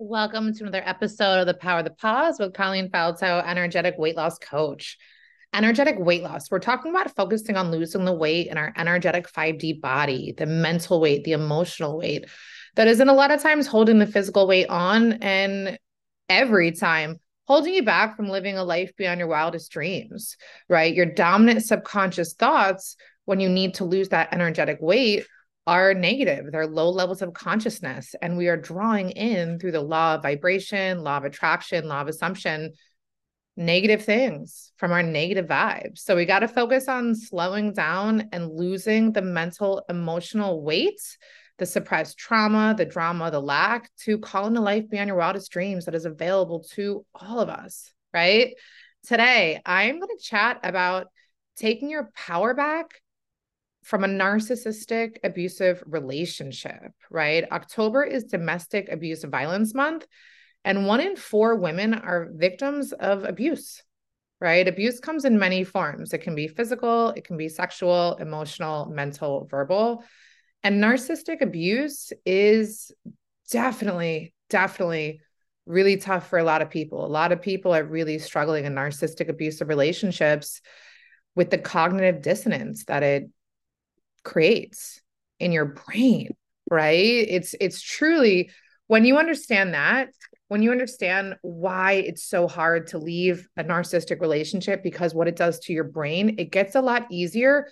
Welcome 0.00 0.54
to 0.54 0.62
another 0.62 0.82
episode 0.86 1.40
of 1.40 1.48
The 1.48 1.54
Power 1.54 1.80
of 1.80 1.84
the 1.84 1.90
Pause 1.90 2.38
with 2.38 2.54
Colleen 2.54 2.88
Falto, 2.88 3.44
energetic 3.44 3.96
weight 3.98 4.14
loss 4.14 4.38
coach. 4.38 4.96
Energetic 5.52 5.96
weight 5.98 6.22
loss. 6.22 6.52
We're 6.52 6.60
talking 6.60 6.92
about 6.92 7.16
focusing 7.16 7.56
on 7.56 7.72
losing 7.72 8.04
the 8.04 8.12
weight 8.12 8.46
in 8.46 8.56
our 8.56 8.72
energetic 8.76 9.26
5D 9.28 9.80
body, 9.80 10.34
the 10.38 10.46
mental 10.46 11.00
weight, 11.00 11.24
the 11.24 11.32
emotional 11.32 11.98
weight 11.98 12.26
that 12.76 12.86
isn't 12.86 13.08
a 13.08 13.12
lot 13.12 13.32
of 13.32 13.42
times 13.42 13.66
holding 13.66 13.98
the 13.98 14.06
physical 14.06 14.46
weight 14.46 14.68
on 14.68 15.14
and 15.14 15.76
every 16.28 16.70
time 16.70 17.18
holding 17.48 17.74
you 17.74 17.82
back 17.82 18.16
from 18.16 18.28
living 18.28 18.56
a 18.56 18.62
life 18.62 18.92
beyond 18.96 19.18
your 19.18 19.28
wildest 19.28 19.72
dreams, 19.72 20.36
right? 20.68 20.94
Your 20.94 21.06
dominant 21.06 21.64
subconscious 21.64 22.34
thoughts 22.34 22.94
when 23.24 23.40
you 23.40 23.48
need 23.48 23.74
to 23.74 23.84
lose 23.84 24.10
that 24.10 24.32
energetic 24.32 24.78
weight 24.80 25.26
are 25.68 25.92
negative. 25.92 26.50
They're 26.50 26.66
low 26.66 26.88
levels 26.88 27.20
of 27.20 27.34
consciousness. 27.34 28.14
And 28.22 28.38
we 28.38 28.48
are 28.48 28.56
drawing 28.56 29.10
in 29.10 29.58
through 29.58 29.72
the 29.72 29.82
law 29.82 30.14
of 30.14 30.22
vibration, 30.22 31.04
law 31.04 31.18
of 31.18 31.24
attraction, 31.24 31.86
law 31.86 32.00
of 32.00 32.08
assumption, 32.08 32.72
negative 33.54 34.02
things 34.02 34.72
from 34.78 34.92
our 34.92 35.02
negative 35.02 35.44
vibes. 35.44 35.98
So 35.98 36.16
we 36.16 36.24
got 36.24 36.38
to 36.38 36.48
focus 36.48 36.88
on 36.88 37.14
slowing 37.14 37.74
down 37.74 38.30
and 38.32 38.50
losing 38.50 39.12
the 39.12 39.20
mental, 39.20 39.84
emotional 39.90 40.62
weight, 40.62 41.02
the 41.58 41.66
suppressed 41.66 42.16
trauma, 42.16 42.74
the 42.74 42.86
drama, 42.86 43.30
the 43.30 43.38
lack 43.38 43.94
to 44.04 44.16
call 44.16 44.46
into 44.46 44.62
life 44.62 44.88
beyond 44.88 45.08
your 45.08 45.18
wildest 45.18 45.52
dreams 45.52 45.84
that 45.84 45.94
is 45.94 46.06
available 46.06 46.64
to 46.76 47.04
all 47.14 47.40
of 47.40 47.50
us, 47.50 47.92
right? 48.14 48.54
Today, 49.06 49.60
I'm 49.66 50.00
going 50.00 50.16
to 50.16 50.24
chat 50.24 50.60
about 50.62 51.08
taking 51.56 51.90
your 51.90 52.10
power 52.14 52.54
back 52.54 53.02
from 53.88 54.04
a 54.04 54.06
narcissistic 54.06 55.16
abusive 55.24 55.82
relationship, 55.86 56.92
right? 57.10 57.50
October 57.50 58.04
is 58.04 58.24
domestic 58.24 58.86
abuse 58.90 59.24
violence 59.24 59.72
month, 59.72 60.06
and 60.62 60.86
one 60.86 61.00
in 61.00 61.16
four 61.16 61.54
women 61.54 61.94
are 61.94 62.28
victims 62.30 62.92
of 62.92 63.24
abuse, 63.24 63.82
right? 64.42 64.68
Abuse 64.68 65.00
comes 65.00 65.24
in 65.24 65.38
many 65.38 65.64
forms. 65.64 66.12
It 66.12 66.18
can 66.18 66.34
be 66.34 66.48
physical, 66.48 67.14
it 67.16 67.24
can 67.24 67.38
be 67.38 67.48
sexual, 67.48 68.16
emotional, 68.16 68.90
mental, 68.90 69.48
verbal. 69.50 70.04
And 70.62 70.84
narcissistic 70.84 71.40
abuse 71.40 72.12
is 72.26 72.92
definitely, 73.50 74.34
definitely 74.50 75.22
really 75.64 75.96
tough 75.96 76.28
for 76.28 76.38
a 76.38 76.44
lot 76.44 76.60
of 76.60 76.68
people. 76.68 77.06
A 77.06 77.08
lot 77.08 77.32
of 77.32 77.40
people 77.40 77.74
are 77.74 77.84
really 77.84 78.18
struggling 78.18 78.66
in 78.66 78.74
narcissistic 78.74 79.30
abusive 79.30 79.68
relationships 79.68 80.60
with 81.34 81.48
the 81.48 81.56
cognitive 81.56 82.20
dissonance 82.20 82.84
that 82.84 83.02
it 83.02 83.30
creates 84.28 85.00
in 85.40 85.52
your 85.52 85.66
brain 85.86 86.30
right? 86.70 86.94
It's 87.28 87.54
it's 87.60 87.80
truly 87.80 88.50
when 88.86 89.04
you 89.04 89.18
understand 89.18 89.74
that 89.74 90.08
when 90.48 90.62
you 90.62 90.70
understand 90.70 91.36
why 91.42 91.92
it's 91.92 92.24
so 92.24 92.48
hard 92.48 92.88
to 92.88 92.98
leave 92.98 93.46
a 93.56 93.64
narcissistic 93.64 94.20
relationship 94.20 94.82
because 94.82 95.14
what 95.14 95.28
it 95.28 95.36
does 95.36 95.58
to 95.60 95.72
your 95.72 95.84
brain 95.84 96.36
it 96.38 96.50
gets 96.50 96.74
a 96.74 96.80
lot 96.80 97.06
easier 97.10 97.68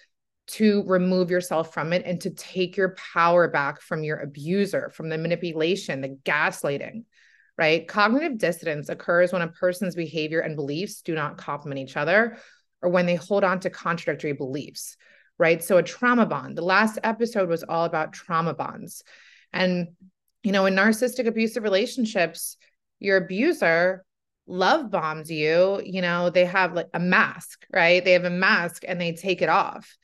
to 0.46 0.84
remove 0.86 1.30
yourself 1.30 1.74
from 1.74 1.92
it 1.92 2.04
and 2.06 2.20
to 2.20 2.30
take 2.30 2.76
your 2.76 2.94
power 3.14 3.48
back 3.48 3.80
from 3.80 4.04
your 4.04 4.18
abuser 4.18 4.90
from 4.94 5.08
the 5.08 5.18
manipulation 5.18 6.00
the 6.00 6.16
gaslighting 6.24 7.04
right? 7.58 7.88
Cognitive 7.88 8.36
dissonance 8.36 8.90
occurs 8.90 9.32
when 9.32 9.40
a 9.40 9.48
person's 9.48 9.94
behavior 9.94 10.40
and 10.40 10.56
beliefs 10.56 11.00
do 11.00 11.14
not 11.14 11.38
complement 11.38 11.80
each 11.80 11.96
other 11.96 12.36
or 12.82 12.90
when 12.90 13.06
they 13.06 13.14
hold 13.14 13.44
on 13.44 13.60
to 13.60 13.70
contradictory 13.70 14.34
beliefs 14.34 14.98
right? 15.38 15.62
So 15.62 15.76
a 15.76 15.82
trauma 15.82 16.26
bond. 16.26 16.56
The 16.56 16.62
last 16.62 16.98
episode 17.04 17.48
was 17.48 17.62
all 17.62 17.84
about 17.84 18.12
trauma 18.12 18.54
bonds. 18.54 19.02
And, 19.52 19.88
you 20.42 20.52
know, 20.52 20.66
in 20.66 20.74
narcissistic 20.74 21.26
abusive 21.26 21.62
relationships, 21.62 22.56
your 22.98 23.18
abuser 23.18 24.04
love 24.46 24.90
bombs 24.90 25.30
you, 25.30 25.82
you 25.84 26.00
know, 26.00 26.30
they 26.30 26.44
have 26.44 26.72
like 26.72 26.88
a 26.94 27.00
mask, 27.00 27.66
right? 27.72 28.04
They 28.04 28.12
have 28.12 28.24
a 28.24 28.30
mask 28.30 28.84
and 28.86 29.00
they 29.00 29.12
take 29.12 29.42
it 29.42 29.48
off. 29.48 29.96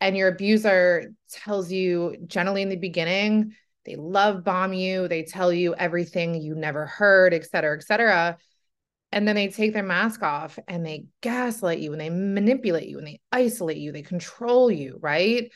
And 0.00 0.16
your 0.16 0.28
abuser 0.28 1.12
tells 1.30 1.70
you 1.70 2.16
generally 2.26 2.62
in 2.62 2.70
the 2.70 2.76
beginning, 2.76 3.54
they 3.84 3.96
love 3.96 4.44
bomb 4.44 4.72
you, 4.72 5.08
they 5.08 5.22
tell 5.24 5.52
you 5.52 5.74
everything 5.74 6.34
you 6.34 6.54
never 6.54 6.86
heard, 6.86 7.34
et 7.34 7.44
cetera, 7.46 7.76
et 7.76 7.82
cetera 7.82 8.38
and 9.12 9.26
then 9.26 9.34
they 9.34 9.48
take 9.48 9.72
their 9.72 9.82
mask 9.82 10.22
off 10.22 10.58
and 10.68 10.84
they 10.84 11.06
gaslight 11.20 11.80
you 11.80 11.92
and 11.92 12.00
they 12.00 12.10
manipulate 12.10 12.88
you 12.88 12.98
and 12.98 13.06
they 13.06 13.20
isolate 13.32 13.78
you 13.78 13.92
they 13.92 14.02
control 14.02 14.70
you 14.70 14.98
right? 15.00 15.50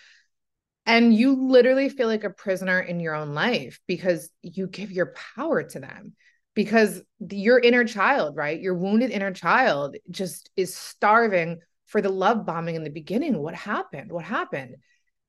And 0.86 1.14
you 1.14 1.48
literally 1.48 1.88
feel 1.88 2.08
like 2.08 2.24
a 2.24 2.30
prisoner 2.30 2.78
in 2.78 3.00
your 3.00 3.14
own 3.14 3.32
life 3.32 3.80
because 3.86 4.30
you 4.42 4.66
give 4.66 4.90
your 4.90 5.14
power 5.36 5.62
to 5.62 5.80
them 5.80 6.12
because 6.54 7.02
your 7.30 7.58
inner 7.58 7.84
child 7.84 8.36
right? 8.36 8.60
Your 8.60 8.74
wounded 8.74 9.10
inner 9.10 9.32
child 9.32 9.96
just 10.10 10.50
is 10.56 10.74
starving 10.76 11.60
for 11.86 12.00
the 12.00 12.10
love 12.10 12.44
bombing 12.44 12.74
in 12.74 12.84
the 12.84 12.90
beginning. 12.90 13.38
What 13.38 13.54
happened? 13.54 14.10
What 14.12 14.24
happened? 14.24 14.76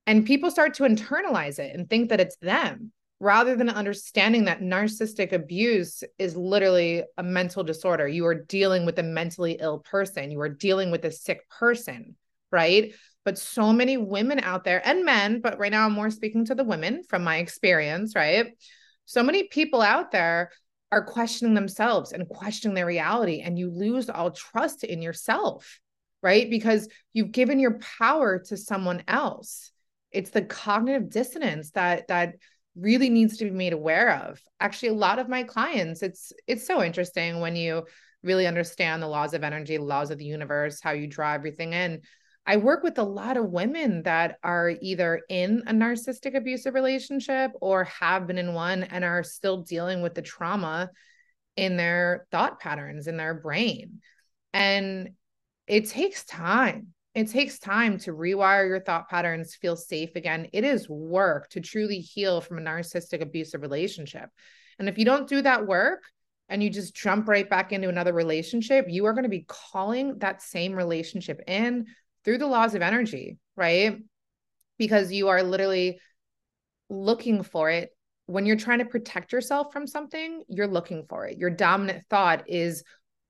And 0.07 0.25
people 0.25 0.51
start 0.51 0.75
to 0.75 0.83
internalize 0.83 1.59
it 1.59 1.75
and 1.75 1.89
think 1.89 2.09
that 2.09 2.19
it's 2.19 2.37
them 2.37 2.91
rather 3.19 3.55
than 3.55 3.69
understanding 3.69 4.45
that 4.45 4.61
narcissistic 4.61 5.31
abuse 5.31 6.03
is 6.19 6.35
literally 6.35 7.03
a 7.17 7.23
mental 7.23 7.63
disorder. 7.63 8.07
You 8.07 8.25
are 8.25 8.35
dealing 8.35 8.85
with 8.85 8.99
a 8.99 9.03
mentally 9.03 9.57
ill 9.59 9.79
person, 9.79 10.31
you 10.31 10.41
are 10.41 10.49
dealing 10.49 10.91
with 10.91 11.05
a 11.05 11.11
sick 11.11 11.47
person, 11.49 12.15
right? 12.51 12.93
But 13.23 13.37
so 13.37 13.73
many 13.73 13.97
women 13.97 14.39
out 14.39 14.63
there 14.63 14.85
and 14.85 15.05
men, 15.05 15.41
but 15.41 15.57
right 15.57 15.71
now 15.71 15.85
I'm 15.85 15.93
more 15.93 16.11
speaking 16.11 16.45
to 16.45 16.55
the 16.55 16.63
women 16.63 17.03
from 17.03 17.23
my 17.23 17.37
experience, 17.37 18.15
right? 18.15 18.47
So 19.05 19.23
many 19.23 19.43
people 19.43 19.81
out 19.81 20.11
there 20.11 20.51
are 20.91 21.03
questioning 21.03 21.55
themselves 21.55 22.11
and 22.11 22.29
questioning 22.29 22.75
their 22.75 22.85
reality, 22.85 23.41
and 23.41 23.57
you 23.57 23.69
lose 23.69 24.09
all 24.09 24.31
trust 24.31 24.83
in 24.83 25.01
yourself, 25.01 25.79
right? 26.21 26.49
Because 26.49 26.87
you've 27.13 27.31
given 27.31 27.59
your 27.59 27.79
power 27.79 28.39
to 28.47 28.57
someone 28.57 29.03
else. 29.07 29.71
It's 30.11 30.29
the 30.29 30.43
cognitive 30.43 31.09
dissonance 31.09 31.71
that 31.71 32.07
that 32.07 32.35
really 32.75 33.09
needs 33.09 33.37
to 33.37 33.45
be 33.45 33.51
made 33.51 33.73
aware 33.73 34.11
of. 34.27 34.41
Actually 34.59 34.89
a 34.89 34.93
lot 34.93 35.19
of 35.19 35.29
my 35.29 35.43
clients 35.43 36.01
it's 36.01 36.33
it's 36.47 36.67
so 36.67 36.83
interesting 36.83 37.39
when 37.39 37.55
you 37.55 37.85
really 38.23 38.47
understand 38.47 39.01
the 39.01 39.07
laws 39.07 39.33
of 39.33 39.43
energy 39.43 39.77
laws 39.77 40.11
of 40.11 40.17
the 40.17 40.25
universe 40.25 40.79
how 40.81 40.91
you 40.91 41.07
draw 41.07 41.33
everything 41.33 41.73
in. 41.73 42.01
I 42.47 42.57
work 42.57 42.83
with 42.83 42.99
a 42.99 43.03
lot 43.03 43.37
of 43.37 43.49
women 43.49 44.03
that 44.03 44.37
are 44.43 44.73
either 44.81 45.21
in 45.29 45.63
a 45.65 45.73
narcissistic 45.73 46.35
abusive 46.35 46.75
relationship 46.75 47.51
or 47.59 47.85
have 47.85 48.27
been 48.27 48.37
in 48.37 48.53
one 48.53 48.83
and 48.83 49.03
are 49.03 49.23
still 49.23 49.63
dealing 49.63 50.03
with 50.03 50.13
the 50.13 50.21
trauma 50.21 50.91
in 51.55 51.77
their 51.77 52.27
thought 52.31 52.59
patterns 52.59 53.07
in 53.07 53.17
their 53.17 53.33
brain. 53.33 54.01
And 54.53 55.11
it 55.67 55.89
takes 55.89 56.23
time 56.23 56.93
it 57.15 57.29
takes 57.29 57.59
time 57.59 57.97
to 57.99 58.11
rewire 58.11 58.67
your 58.67 58.81
thought 58.81 59.09
patterns, 59.09 59.55
feel 59.55 59.77
safe 59.77 60.15
again. 60.15 60.47
It 60.51 60.65
is 60.65 60.89
work 60.89 61.49
to 61.51 61.61
truly 61.61 61.99
heal 61.99 62.41
from 62.41 62.57
a 62.57 62.61
narcissistic 62.61 63.21
abusive 63.21 63.61
relationship. 63.61 64.29
And 64.77 64.89
if 64.89 64.97
you 64.97 65.05
don't 65.05 65.27
do 65.27 65.41
that 65.41 65.65
work 65.65 66.03
and 66.49 66.61
you 66.61 66.69
just 66.69 66.93
jump 66.93 67.29
right 67.29 67.49
back 67.49 67.71
into 67.71 67.87
another 67.87 68.11
relationship, 68.11 68.87
you 68.89 69.05
are 69.05 69.13
going 69.13 69.23
to 69.23 69.29
be 69.29 69.45
calling 69.47 70.17
that 70.19 70.41
same 70.41 70.73
relationship 70.73 71.41
in 71.47 71.85
through 72.25 72.39
the 72.39 72.47
laws 72.47 72.75
of 72.75 72.81
energy, 72.81 73.37
right? 73.55 73.97
Because 74.77 75.11
you 75.11 75.29
are 75.29 75.41
literally 75.41 76.01
looking 76.89 77.43
for 77.43 77.69
it. 77.69 77.91
When 78.25 78.45
you're 78.45 78.57
trying 78.57 78.79
to 78.79 78.85
protect 78.85 79.31
yourself 79.31 79.71
from 79.71 79.87
something, 79.87 80.43
you're 80.49 80.67
looking 80.67 81.05
for 81.07 81.25
it. 81.27 81.37
Your 81.37 81.49
dominant 81.49 82.03
thought 82.09 82.49
is 82.49 82.83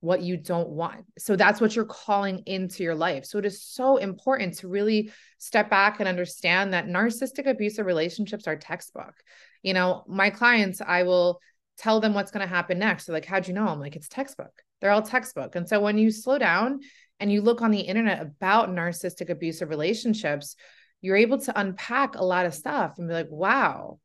what 0.06 0.22
you 0.22 0.38
don't 0.38 0.70
want. 0.70 1.04
So 1.18 1.36
that's 1.36 1.60
what 1.60 1.76
you're 1.76 1.84
calling 1.84 2.44
into 2.46 2.84
your 2.84 2.94
life. 2.94 3.26
So 3.26 3.40
it 3.40 3.46
is 3.46 3.64
so 3.64 3.98
important 3.98 4.60
to 4.60 4.68
really 4.68 5.12
step 5.40 5.70
back 5.70 6.00
and 6.00 6.08
understand 6.08 6.74
that 6.74 6.86
narcissistic 6.86 7.48
abusive 7.48 7.88
relationships 7.88 8.48
are 8.48 8.56
textbook. 8.56 9.16
You 9.64 9.74
know, 9.74 10.04
my 10.08 10.30
clients, 10.30 10.80
I 10.80 11.04
will 11.04 11.42
tell 11.78 12.00
them 12.00 12.14
what's 12.14 12.32
going 12.32 12.48
to 12.48 12.54
happen 12.54 12.78
next. 12.78 13.06
They're 13.06 13.16
like, 13.16 13.26
how'd 13.26 13.48
you 13.48 13.56
know? 13.56 13.68
I'm 13.68 13.80
like, 13.80 13.96
it's 13.96 14.08
textbook. 14.08 14.54
They're 14.80 14.92
all 14.92 15.02
textbook. 15.02 15.56
And 15.56 15.68
so 15.68 15.82
when 15.82 15.98
you 15.98 16.12
slow 16.12 16.38
down 16.38 16.82
and 17.20 17.32
you 17.32 17.42
look 17.42 17.64
on 17.64 17.72
the 17.72 17.80
internet 17.80 18.22
about 18.22 18.70
narcissistic 18.70 19.30
abusive 19.30 19.70
relationships, 19.70 20.56
you're 21.02 21.16
able 21.16 21.40
to 21.40 21.60
unpack 21.60 22.16
a 22.16 22.24
lot 22.24 22.46
of 22.46 22.54
stuff 22.54 23.00
and 23.00 23.08
be 23.08 23.14
like, 23.14 23.32
wow, 23.32 24.00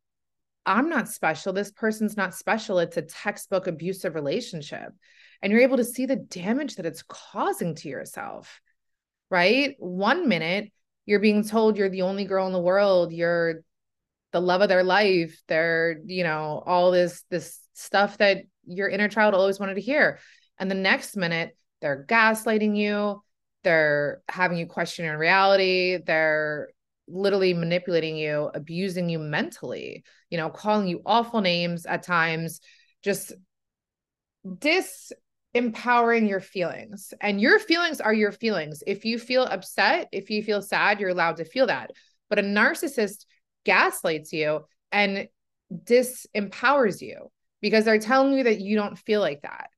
I'm 0.67 0.89
not 0.89 1.09
special. 1.09 1.53
This 1.53 1.71
person's 1.71 2.17
not 2.17 2.35
special. 2.35 2.79
It's 2.79 2.97
a 2.97 3.03
textbook 3.03 3.67
abusive 3.67 4.15
relationship 4.15 4.93
and 5.43 5.53
you're 5.53 5.63
able 5.63 5.79
to 5.79 5.85
see 5.85 6.07
the 6.07 6.17
damage 6.17 6.77
that 6.77 6.87
it's 6.87 7.03
causing 7.03 7.75
to 7.77 7.89
yourself, 7.89 8.61
right? 9.31 9.75
One 9.79 10.29
minute 10.29 10.71
you're 11.07 11.21
being 11.21 11.45
told 11.45 11.77
you're 11.77 11.89
the 11.89 12.03
only 12.03 12.25
girl 12.25 12.47
in 12.47 12.53
the 12.53 12.61
world, 12.61 13.13
you're 13.13 13.63
the 14.33 14.41
love 14.41 14.61
of 14.61 14.69
their 14.69 14.85
life, 14.85 15.41
they're, 15.49 15.99
you 16.05 16.25
know, 16.25 16.63
all 16.65 16.91
this 16.91 17.25
this 17.31 17.59
stuff 17.73 18.19
that 18.19 18.43
your 18.67 18.89
inner 18.89 19.09
child 19.09 19.35
always 19.35 19.59
wanted 19.59 19.75
to 19.75 19.81
hear. 19.81 20.19
And 20.59 20.71
the 20.71 20.75
next 20.75 21.17
minute 21.17 21.57
they're 21.81 22.05
gaslighting 22.07 22.77
you, 22.77 23.23
they're 23.65 24.21
having 24.29 24.59
you 24.59 24.67
question 24.67 25.07
your 25.07 25.19
reality, 25.19 25.99
they're 26.05 26.69
literally 27.11 27.55
manipulating 27.55 28.17
you, 28.17 28.51
abusing 28.55 29.09
you 29.09 29.19
mentally, 29.19 30.05
you 30.31 30.39
know, 30.39 30.51
calling 30.51 30.89
you 30.89 31.03
awful 31.05 31.41
names 31.41 31.87
at 31.87 32.03
times, 32.03 32.61
just 33.03 33.33
disempowering 34.47 36.29
your 36.29 36.41
feelings. 36.41 37.13
And 37.21 37.41
your 37.41 37.59
feelings 37.59 38.01
are 38.01 38.15
your 38.15 38.33
feelings. 38.33 38.83
If 38.87 39.05
you 39.05 39.19
feel 39.19 39.45
upset, 39.45 40.09
if 40.13 40.31
you 40.31 40.43
feel 40.43 40.63
sad, 40.63 41.01
you're 41.01 41.11
allowed 41.11 41.37
to 41.37 41.45
feel 41.45 41.67
that. 41.67 41.91
But 42.29 42.39
a 42.39 42.43
narcissist 42.43 43.25
gaslights 43.65 44.33
you 44.33 44.61
and 44.93 45.29
disempowers 45.73 47.01
you 47.01 47.31
because 47.61 47.85
they're 47.85 47.99
telling 47.99 48.33
you 48.33 48.45
that 48.45 48.61
you 48.61 48.77
don't 48.77 48.99
feel 48.99 49.21
like 49.21 49.43
that. 49.43 49.69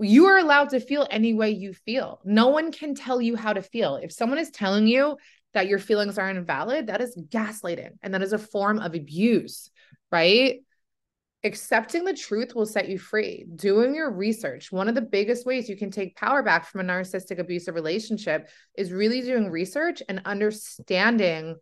You 0.00 0.26
are 0.26 0.38
allowed 0.38 0.70
to 0.70 0.80
feel 0.80 1.06
any 1.10 1.34
way 1.34 1.50
you 1.50 1.74
feel. 1.74 2.20
No 2.24 2.48
one 2.48 2.70
can 2.70 2.94
tell 2.94 3.20
you 3.20 3.34
how 3.36 3.52
to 3.52 3.62
feel. 3.62 3.96
If 3.96 4.12
someone 4.12 4.38
is 4.38 4.50
telling 4.50 4.86
you 4.86 5.16
that 5.54 5.68
your 5.68 5.78
feelings 5.78 6.18
are 6.18 6.28
invalid, 6.28 6.88
that 6.88 7.00
is 7.00 7.16
gaslighting 7.30 7.92
and 8.02 8.14
that 8.14 8.22
is 8.22 8.32
a 8.32 8.38
form 8.38 8.78
of 8.78 8.94
abuse, 8.94 9.70
right? 10.12 10.60
Accepting 11.44 12.04
the 12.04 12.14
truth 12.14 12.54
will 12.54 12.66
set 12.66 12.88
you 12.88 12.98
free. 12.98 13.46
Doing 13.54 13.94
your 13.94 14.10
research. 14.10 14.72
One 14.72 14.88
of 14.88 14.94
the 14.94 15.00
biggest 15.00 15.46
ways 15.46 15.68
you 15.68 15.76
can 15.76 15.90
take 15.90 16.16
power 16.16 16.42
back 16.42 16.66
from 16.66 16.80
a 16.80 16.84
narcissistic 16.84 17.38
abusive 17.38 17.74
relationship 17.74 18.48
is 18.76 18.92
really 18.92 19.22
doing 19.22 19.50
research 19.50 20.02
and 20.08 20.20
understanding 20.24 21.56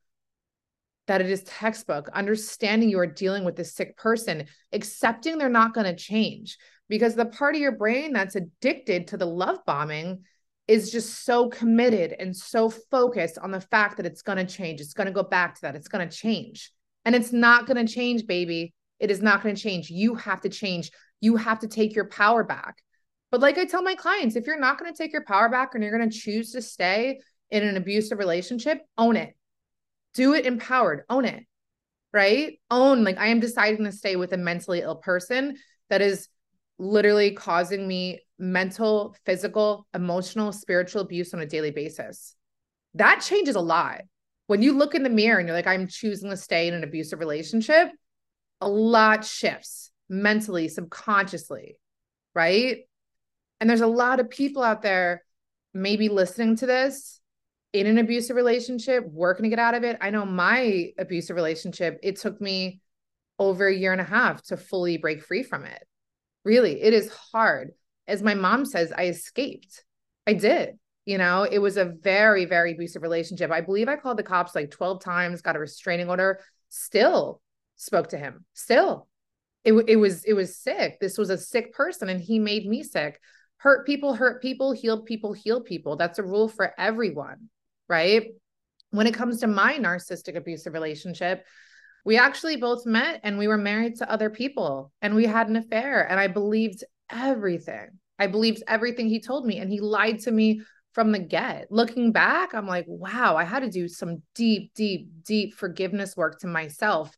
that 1.07 1.21
it 1.21 1.31
is 1.31 1.45
textbook, 1.45 2.09
understanding 2.13 2.89
you 2.89 2.99
are 2.99 3.07
dealing 3.07 3.45
with 3.45 3.55
this 3.55 3.75
sick 3.75 3.97
person, 3.97 4.47
accepting 4.73 5.39
they're 5.39 5.49
not 5.49 5.75
going 5.75 5.87
to 5.87 5.95
change 5.95 6.59
because 6.89 7.15
the 7.15 7.27
part 7.27 7.55
of 7.55 7.61
your 7.61 7.73
brain 7.73 8.13
that's 8.13 8.37
addicted 8.37 9.09
to 9.09 9.17
the 9.17 9.27
love 9.27 9.59
bombing 9.67 10.25
is 10.69 10.91
just 10.91 11.25
so 11.25 11.49
committed 11.49 12.15
and 12.19 12.37
so 12.37 12.69
focused 12.69 13.39
on 13.39 13.51
the 13.51 13.61
fact 13.61 13.97
that 13.97 14.07
it's 14.07 14.23
going 14.23 14.45
to 14.45 14.53
change. 14.53 14.81
It's 14.81 14.95
going 14.95 15.07
to 15.07 15.13
go 15.13 15.23
back 15.23 15.55
to 15.57 15.63
that. 15.63 15.77
It's 15.77 15.89
going 15.89 16.09
to 16.09 16.17
change. 16.17 16.73
And 17.05 17.15
it's 17.15 17.33
not 17.33 17.67
going 17.67 17.85
to 17.85 17.93
change, 17.93 18.27
baby. 18.27 18.75
It 18.99 19.11
is 19.11 19.23
not 19.23 19.43
going 19.43 19.55
to 19.55 19.61
change. 19.61 19.91
You 19.91 20.17
have 20.17 20.41
to 20.41 20.49
change. 20.49 20.91
You 21.21 21.37
have 21.37 21.61
to 21.61 21.69
take 21.69 21.95
your 21.95 22.09
power 22.09 22.43
back. 22.43 22.83
But 23.31 23.41
like 23.41 23.59
I 23.59 23.65
tell 23.65 23.83
my 23.83 23.95
clients, 23.95 24.35
if 24.35 24.47
you're 24.47 24.59
not 24.59 24.79
going 24.79 24.93
to 24.93 24.97
take 24.97 25.13
your 25.13 25.25
power 25.25 25.49
back 25.49 25.75
and 25.75 25.85
you're 25.85 25.97
going 25.97 26.11
to 26.11 26.19
choose 26.19 26.53
to 26.53 26.63
stay 26.63 27.21
in 27.51 27.63
an 27.63 27.77
abusive 27.77 28.19
relationship, 28.19 28.81
own 28.99 29.17
it 29.17 29.35
do 30.17 30.33
it 30.33 30.47
empowered 30.47 31.05
own 31.11 31.25
it 31.25 31.45
right 32.13 32.59
own 32.71 33.05
like 33.05 33.19
i 33.19 33.29
am 33.29 33.39
deciding 33.39 33.85
to 33.85 33.93
stay 33.93 34.17
with 34.17 34.33
a 34.33 34.37
mentally 34.37 34.81
ill 34.81 34.97
person 34.97 35.57
that 35.91 36.01
is 36.01 36.29
literally 36.79 37.33
causing 37.33 37.87
me 37.87 38.21
mental 38.39 39.17
physical 39.25 39.87
emotional 39.95 40.53
spiritual 40.53 41.03
abuse 41.03 41.33
on 41.33 41.41
a 41.41 41.47
daily 41.47 41.71
basis 41.71 42.35
that 42.95 43.21
changes 43.21 43.57
a 43.57 43.61
lot 43.61 44.03
when 44.47 44.63
you 44.63 44.73
look 44.73 44.95
in 44.95 45.03
the 45.03 45.11
mirror 45.11 45.39
and 45.39 45.49
you're 45.49 45.57
like 45.57 45.67
i'm 45.67 45.87
choosing 45.87 46.31
to 46.31 46.37
stay 46.37 46.69
in 46.69 46.75
an 46.75 46.85
abusive 46.85 47.19
relationship 47.19 47.89
a 48.61 48.69
lot 48.69 49.25
shifts 49.25 49.91
mentally 50.09 50.69
subconsciously 50.69 51.79
right 52.35 52.81
and 53.61 53.71
there's 53.71 53.81
a 53.81 53.87
lot 53.87 54.21
of 54.21 54.29
people 54.29 54.63
out 54.63 54.83
there 54.83 55.23
maybe 55.73 56.09
listening 56.09 56.57
to 56.57 56.67
this 56.67 57.21
in 57.73 57.87
an 57.87 57.99
abusive 57.99 58.37
relationship, 58.37 59.07
working 59.07 59.45
to 59.45 59.51
get 59.51 59.59
out 59.59 59.75
of 59.75 59.85
it. 59.85 59.99
I 60.01 60.11
know 60.11 60.25
my 60.25 60.93
abusive 60.99 61.37
relationship, 61.37 61.99
it 62.03 62.17
took 62.17 62.41
me 62.41 62.81
over 63.39 63.67
a 63.67 63.75
year 63.75 63.93
and 63.93 64.01
a 64.01 64.05
half 64.05 64.43
to 64.45 64.57
fully 64.57 64.97
break 64.97 65.23
free 65.23 65.43
from 65.43 65.65
it. 65.65 65.87
Really, 66.45 66.81
it 66.83 66.95
is 66.95 67.13
hard. 67.13 67.73
As 68.09 68.23
my 68.23 68.35
mom 68.35 68.65
says, 68.65 68.93
I 68.93 69.07
escaped. 69.07 69.85
I 70.27 70.35
did. 70.35 70.79
You 71.05 71.19
know, 71.19 71.45
it 71.45 71.59
was 71.59 71.77
a 71.77 71.85
very, 71.85 72.45
very 72.47 72.73
abusive 72.73 73.03
relationship. 73.03 73.51
I 73.51 73.61
believe 73.61 73.89
I 73.89 73.97
called 73.97 74.19
the 74.19 74.25
cops 74.25 74.55
like 74.55 74.71
12 74.71 75.03
times, 75.03 75.43
got 75.43 75.57
a 75.57 75.61
restraining 75.61 76.09
order, 76.09 76.41
still 76.69 77.41
spoke 77.77 78.09
to 78.09 78.19
him. 78.19 78.45
Still. 78.55 79.09
It, 79.65 79.73
it 79.89 79.97
was 79.97 80.25
it 80.25 80.35
was 80.35 80.57
sick. 80.57 80.99
This 81.01 81.19
was 81.19 81.31
a 81.31 81.39
sick 81.39 81.73
person 81.75 82.09
and 82.09 82.21
he 82.21 82.39
made 82.39 82.67
me 82.67 82.83
sick. 82.83 83.21
Hurt 83.59 83.87
people 83.87 84.15
hurt 84.15 84.43
people, 84.43 84.73
heal 84.73 85.03
people 85.03 85.33
heal 85.33 85.61
people. 85.61 85.97
That's 85.97 86.21
a 86.21 86.23
rule 86.23 86.49
for 86.49 86.73
everyone 86.79 87.49
right? 87.89 88.29
When 88.91 89.07
it 89.07 89.15
comes 89.15 89.41
to 89.41 89.47
my 89.47 89.75
narcissistic 89.75 90.37
abusive 90.37 90.73
relationship, 90.73 91.45
we 92.05 92.19
actually 92.19 92.57
both 92.57 92.87
met 92.87 93.21
and 93.25 93.37
we 93.37 93.49
were 93.49 93.59
married 93.59 93.97
to 93.97 94.11
other 94.11 94.31
people 94.31 94.93
and 95.03 95.15
we 95.15 95.27
had 95.27 95.49
an 95.49 95.57
affair. 95.57 96.09
And 96.09 96.21
I 96.21 96.29
believed 96.29 96.85
everything. 97.11 97.89
I 98.19 98.27
believed 98.27 98.63
everything 98.67 99.09
he 99.09 99.21
told 99.21 99.47
me. 99.47 99.59
And 99.59 99.71
he 99.71 99.81
lied 99.81 100.21
to 100.21 100.31
me 100.31 100.63
from 100.93 101.13
the 101.13 101.19
get. 101.19 101.71
Looking 101.71 102.13
back, 102.13 102.55
I'm 102.55 102.67
like, 102.67 102.87
wow, 102.89 103.37
I 103.37 103.45
had 103.45 103.61
to 103.61 103.71
do 103.71 103.89
some 103.89 104.23
deep, 104.35 104.73
deep, 104.75 105.09
deep 105.23 105.55
forgiveness 105.55 106.17
work 106.17 106.41
to 106.41 106.47
myself 106.47 107.15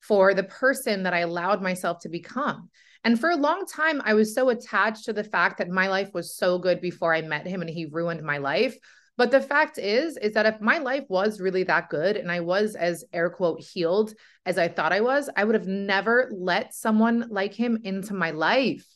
for 0.00 0.34
the 0.34 0.44
person 0.44 1.02
that 1.02 1.14
I 1.14 1.20
allowed 1.20 1.60
myself 1.60 2.00
to 2.00 2.08
become. 2.08 2.70
And 3.04 3.18
for 3.18 3.30
a 3.30 3.36
long 3.36 3.66
time, 3.66 4.00
I 4.04 4.14
was 4.14 4.34
so 4.34 4.48
attached 4.48 5.04
to 5.06 5.12
the 5.12 5.24
fact 5.24 5.58
that 5.58 5.68
my 5.68 5.88
life 5.88 6.10
was 6.14 6.36
so 6.36 6.58
good 6.58 6.80
before 6.80 7.14
I 7.14 7.22
met 7.22 7.46
him 7.46 7.60
and 7.60 7.70
he 7.70 7.86
ruined 7.86 8.22
my 8.22 8.38
life 8.38 8.76
but 9.18 9.32
the 9.32 9.40
fact 9.40 9.78
is, 9.78 10.16
is 10.16 10.34
that 10.34 10.46
if 10.46 10.60
my 10.60 10.78
life 10.78 11.04
was 11.08 11.40
really 11.40 11.64
that 11.64 11.88
good 11.88 12.16
and 12.16 12.30
I 12.30 12.38
was 12.38 12.76
as 12.76 13.04
air 13.12 13.28
quote 13.28 13.60
healed 13.60 14.14
as 14.46 14.58
I 14.58 14.68
thought 14.68 14.92
I 14.92 15.00
was, 15.00 15.28
I 15.36 15.42
would 15.42 15.56
have 15.56 15.66
never 15.66 16.30
let 16.32 16.72
someone 16.72 17.26
like 17.28 17.52
him 17.52 17.80
into 17.82 18.14
my 18.14 18.30
life. 18.30 18.86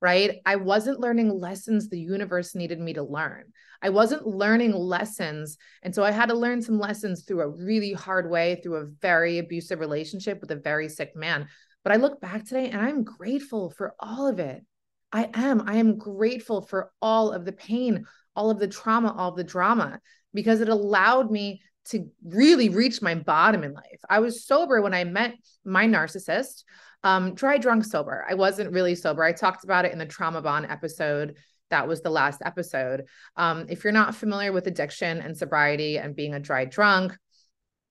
Right. 0.00 0.40
I 0.46 0.56
wasn't 0.56 1.00
learning 1.00 1.28
lessons 1.28 1.88
the 1.88 2.00
universe 2.00 2.54
needed 2.54 2.80
me 2.80 2.94
to 2.94 3.02
learn. 3.02 3.52
I 3.82 3.90
wasn't 3.90 4.26
learning 4.26 4.72
lessons. 4.72 5.58
And 5.82 5.94
so 5.94 6.02
I 6.02 6.10
had 6.10 6.30
to 6.30 6.34
learn 6.34 6.62
some 6.62 6.78
lessons 6.78 7.24
through 7.24 7.42
a 7.42 7.48
really 7.48 7.92
hard 7.92 8.30
way, 8.30 8.60
through 8.62 8.76
a 8.76 8.86
very 8.86 9.38
abusive 9.38 9.78
relationship 9.78 10.40
with 10.40 10.50
a 10.52 10.56
very 10.56 10.88
sick 10.88 11.14
man. 11.14 11.48
But 11.84 11.92
I 11.92 11.96
look 11.96 12.20
back 12.20 12.44
today 12.44 12.70
and 12.70 12.80
I'm 12.80 13.04
grateful 13.04 13.70
for 13.70 13.94
all 14.00 14.26
of 14.26 14.38
it. 14.38 14.64
I 15.12 15.28
am. 15.34 15.62
I 15.66 15.76
am 15.76 15.98
grateful 15.98 16.62
for 16.62 16.92
all 17.02 17.32
of 17.32 17.44
the 17.44 17.52
pain, 17.52 18.04
all 18.36 18.50
of 18.50 18.58
the 18.58 18.68
trauma, 18.68 19.14
all 19.16 19.30
of 19.30 19.36
the 19.36 19.44
drama, 19.44 20.00
because 20.32 20.60
it 20.60 20.68
allowed 20.68 21.30
me 21.30 21.62
to 21.86 22.08
really 22.24 22.68
reach 22.68 23.02
my 23.02 23.14
bottom 23.14 23.64
in 23.64 23.72
life. 23.72 24.00
I 24.08 24.20
was 24.20 24.46
sober 24.46 24.80
when 24.80 24.94
I 24.94 25.04
met 25.04 25.34
my 25.64 25.86
narcissist, 25.86 26.62
um, 27.04 27.34
dry 27.34 27.58
drunk 27.58 27.84
sober. 27.84 28.24
I 28.28 28.34
wasn't 28.34 28.72
really 28.72 28.94
sober. 28.94 29.22
I 29.22 29.32
talked 29.32 29.64
about 29.64 29.84
it 29.84 29.92
in 29.92 29.98
the 29.98 30.06
trauma 30.06 30.42
bond 30.42 30.66
episode. 30.68 31.36
That 31.70 31.88
was 31.88 32.02
the 32.02 32.10
last 32.10 32.42
episode. 32.44 33.04
Um, 33.36 33.66
if 33.68 33.84
you're 33.84 33.92
not 33.92 34.14
familiar 34.14 34.52
with 34.52 34.66
addiction 34.66 35.20
and 35.20 35.36
sobriety 35.36 35.98
and 35.98 36.16
being 36.16 36.34
a 36.34 36.40
dry 36.40 36.64
drunk, 36.64 37.16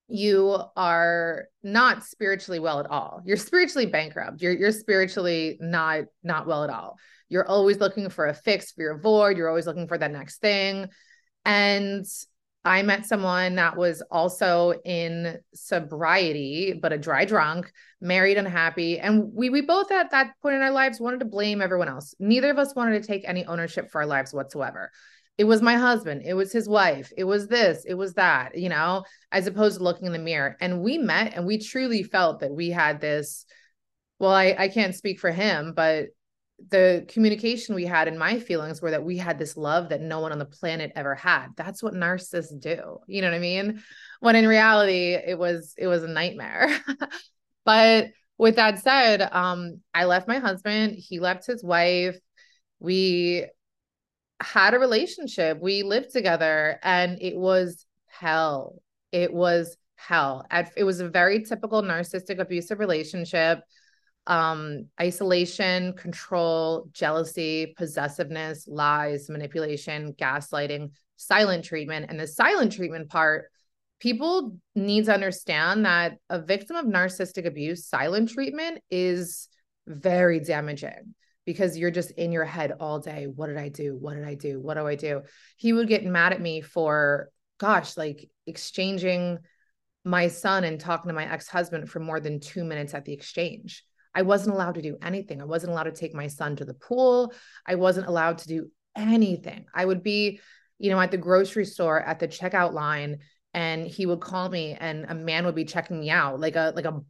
you 0.10 0.60
are 0.76 1.46
not 1.64 2.04
spiritually 2.04 2.60
well 2.60 2.80
at 2.80 2.88
all. 2.88 3.22
You're 3.24 3.38
spiritually 3.38 3.86
bankrupt. 3.86 4.42
You're 4.42 4.54
you're 4.54 4.72
spiritually 4.72 5.58
not 5.62 6.06
not 6.24 6.48
well 6.48 6.64
at 6.64 6.72
all. 6.72 6.98
You're 7.30 7.48
always 7.48 7.78
looking 7.78 8.10
for 8.10 8.28
a 8.28 8.34
fix 8.34 8.72
for 8.72 8.82
your 8.82 8.98
void. 8.98 9.38
You're 9.38 9.50
always 9.50 9.68
looking 9.68 9.88
for 9.88 9.98
that 9.98 10.12
next 10.12 10.42
thing. 10.42 10.88
And 11.46 12.06
I 12.66 12.82
met 12.82 13.06
someone 13.06 13.56
that 13.56 13.78
was 13.78 14.04
also 14.12 14.74
in 14.84 15.38
sobriety, 15.54 16.78
but 16.80 16.92
a 16.92 16.98
dry 16.98 17.24
drunk, 17.24 17.72
married, 18.02 18.38
unhappy. 18.38 19.00
And 19.00 19.32
we 19.34 19.50
we 19.50 19.62
both 19.62 19.92
at 19.92 20.12
that 20.12 20.34
point 20.42 20.56
in 20.56 20.62
our 20.62 20.72
lives 20.72 21.00
wanted 21.00 21.22
to 21.22 21.26
blame 21.26 21.62
everyone 21.62 21.88
else. 21.88 22.14
Neither 22.20 22.52
of 22.52 22.60
us 22.60 22.76
wanted 22.76 23.02
to 23.02 23.08
take 23.08 23.24
any 23.28 23.46
ownership 23.46 23.90
for 23.90 24.02
our 24.02 24.08
lives 24.08 24.34
whatsoever. 24.34 24.92
It 25.38 25.46
was 25.46 25.62
my 25.62 25.76
husband, 25.76 26.24
it 26.26 26.34
was 26.34 26.52
his 26.52 26.68
wife, 26.68 27.14
it 27.16 27.24
was 27.24 27.48
this, 27.48 27.86
it 27.86 27.94
was 27.94 28.16
that, 28.16 28.58
you 28.58 28.68
know, 28.68 29.06
as 29.32 29.48
opposed 29.48 29.78
to 29.78 29.84
looking 29.84 30.08
in 30.08 30.12
the 30.12 30.20
mirror. 30.20 30.58
And 30.60 30.82
we 30.82 30.98
met 30.98 31.32
and 31.34 31.46
we 31.46 31.60
truly 31.60 32.04
felt 32.04 32.42
that 32.42 32.52
we 32.52 32.72
had 32.72 33.00
this. 33.00 33.46
Well, 34.20 34.34
I, 34.34 34.54
I 34.60 34.68
can't 34.68 34.94
speak 34.94 35.22
for 35.22 35.32
him, 35.32 35.72
but 35.74 36.08
the 36.70 37.06
communication 37.08 37.76
we 37.76 37.86
had 37.86 38.08
and 38.08 38.20
my 38.20 38.40
feelings 38.40 38.82
were 38.82 38.92
that 38.92 39.04
we 39.04 39.18
had 39.18 39.40
this 39.40 39.56
love 39.56 39.90
that 39.90 40.02
no 40.02 40.20
one 40.20 40.32
on 40.32 40.40
the 40.40 40.46
planet 40.46 40.92
ever 40.96 41.16
had. 41.16 41.48
That's 41.56 41.82
what 41.82 41.94
narcissists 41.94 42.60
do. 42.60 43.00
You 43.08 43.22
know 43.22 43.28
what 43.30 43.36
i 43.36 43.40
mean? 43.40 43.82
When 44.20 44.36
in 44.36 44.48
reality 44.48 45.14
it 45.14 45.38
was 45.38 45.74
it 45.78 45.88
was 45.88 46.04
a 46.04 46.08
nightmare. 46.08 46.70
But 47.66 48.08
with 48.40 48.56
that 48.56 48.80
said 48.80 49.22
um 49.32 49.82
i 49.94 50.06
left 50.06 50.28
my 50.28 50.40
husband. 50.40 50.96
He 50.98 51.20
left 51.20 51.46
his 51.46 51.64
wife. 51.64 52.18
We 52.80 53.46
had 54.42 54.74
a 54.74 54.80
relationship. 54.80 55.60
We 55.62 55.84
lived 55.84 56.12
together 56.12 56.80
and 56.82 57.22
it 57.22 57.36
was 57.38 57.86
hell. 58.08 58.82
It 59.12 59.34
was 59.34 59.78
hell. 59.96 60.46
It 60.76 60.84
was 60.84 61.00
a 61.00 61.10
very 61.10 61.44
typical 61.44 61.84
narcissistic 61.84 62.40
abusive 62.40 62.80
relationship 62.80 63.60
um, 64.28 64.88
isolation, 65.02 65.94
control, 65.94 66.90
jealousy, 66.94 67.74
possessiveness, 67.78 68.68
lies, 68.68 69.30
manipulation, 69.30 70.14
gaslighting, 70.14 70.92
silent 71.16 71.66
treatment. 71.66 72.08
And 72.10 72.20
the 72.20 72.28
silent 72.28 72.72
treatment 72.74 73.10
part, 73.10 73.50
people 74.00 74.58
need 74.76 75.06
to 75.06 75.14
understand 75.14 75.86
that 75.86 76.18
a 76.30 76.40
victim 76.40 76.76
of 76.76 76.86
narcissistic 76.86 77.46
abuse, 77.46 77.88
silent 77.88 78.30
treatment 78.30 78.82
is 78.90 79.48
very 79.88 80.40
damaging 80.40 81.16
because 81.46 81.78
you're 81.78 81.90
just 81.90 82.12
in 82.12 82.32
your 82.32 82.46
head 82.46 82.74
all 82.80 83.00
day. 83.00 83.26
What 83.26 83.48
did 83.48 83.58
I 83.58 83.70
do? 83.70 83.98
What 83.98 84.14
did 84.14 84.26
I 84.26 84.36
do? 84.36 84.60
What 84.60 84.76
do 84.76 84.86
I 84.86 84.96
do? 84.96 85.24
He 85.58 85.74
would 85.74 85.88
get 85.88 86.06
mad 86.06 86.34
at 86.34 86.42
me 86.42 86.62
for, 86.62 87.30
gosh, 87.58 87.98
like 87.98 88.30
exchanging 88.46 89.40
my 90.06 90.28
son 90.28 90.64
and 90.64 90.80
talking 90.80 91.10
to 91.10 91.16
my 91.16 91.30
ex 91.32 91.48
husband 91.48 91.90
for 91.90 92.00
more 92.00 92.20
than 92.20 92.40
two 92.40 92.64
minutes 92.64 92.94
at 92.94 93.06
the 93.06 93.14
exchange 93.14 93.84
I 94.16 94.24
wasn't 94.24 94.56
allowed 94.56 94.76
to 94.76 94.82
do 94.82 94.98
anything. 95.02 95.42
I 95.42 95.46
wasn't 95.46 95.72
allowed 95.72 95.84
to 95.84 95.92
take 95.92 96.14
my 96.14 96.28
son 96.28 96.56
to 96.58 96.66
the 96.66 96.74
pool. 96.74 97.34
I 97.66 97.76
wasn't 97.76 98.08
allowed 98.08 98.40
to 98.40 98.48
do 98.48 98.72
anything. 98.96 99.66
I 99.74 99.86
would 99.86 100.04
be, 100.04 100.40
you 100.78 100.90
know, 100.92 101.00
at 101.00 101.12
the 101.12 101.18
grocery 101.18 101.66
store 101.66 102.00
at 102.02 102.20
the 102.20 102.28
checkout 102.28 102.74
line 102.74 103.20
and 103.54 103.86
he 103.86 104.06
would 104.06 104.22
call 104.22 104.50
me 104.50 104.76
and 104.80 105.06
a 105.10 105.16
man 105.16 105.46
would 105.46 105.56
be 105.56 105.66
checking 105.66 106.00
me 106.00 106.10
out 106.10 106.40
like 106.40 106.56
a 106.56 106.74
like 106.76 106.86
a 106.86 107.02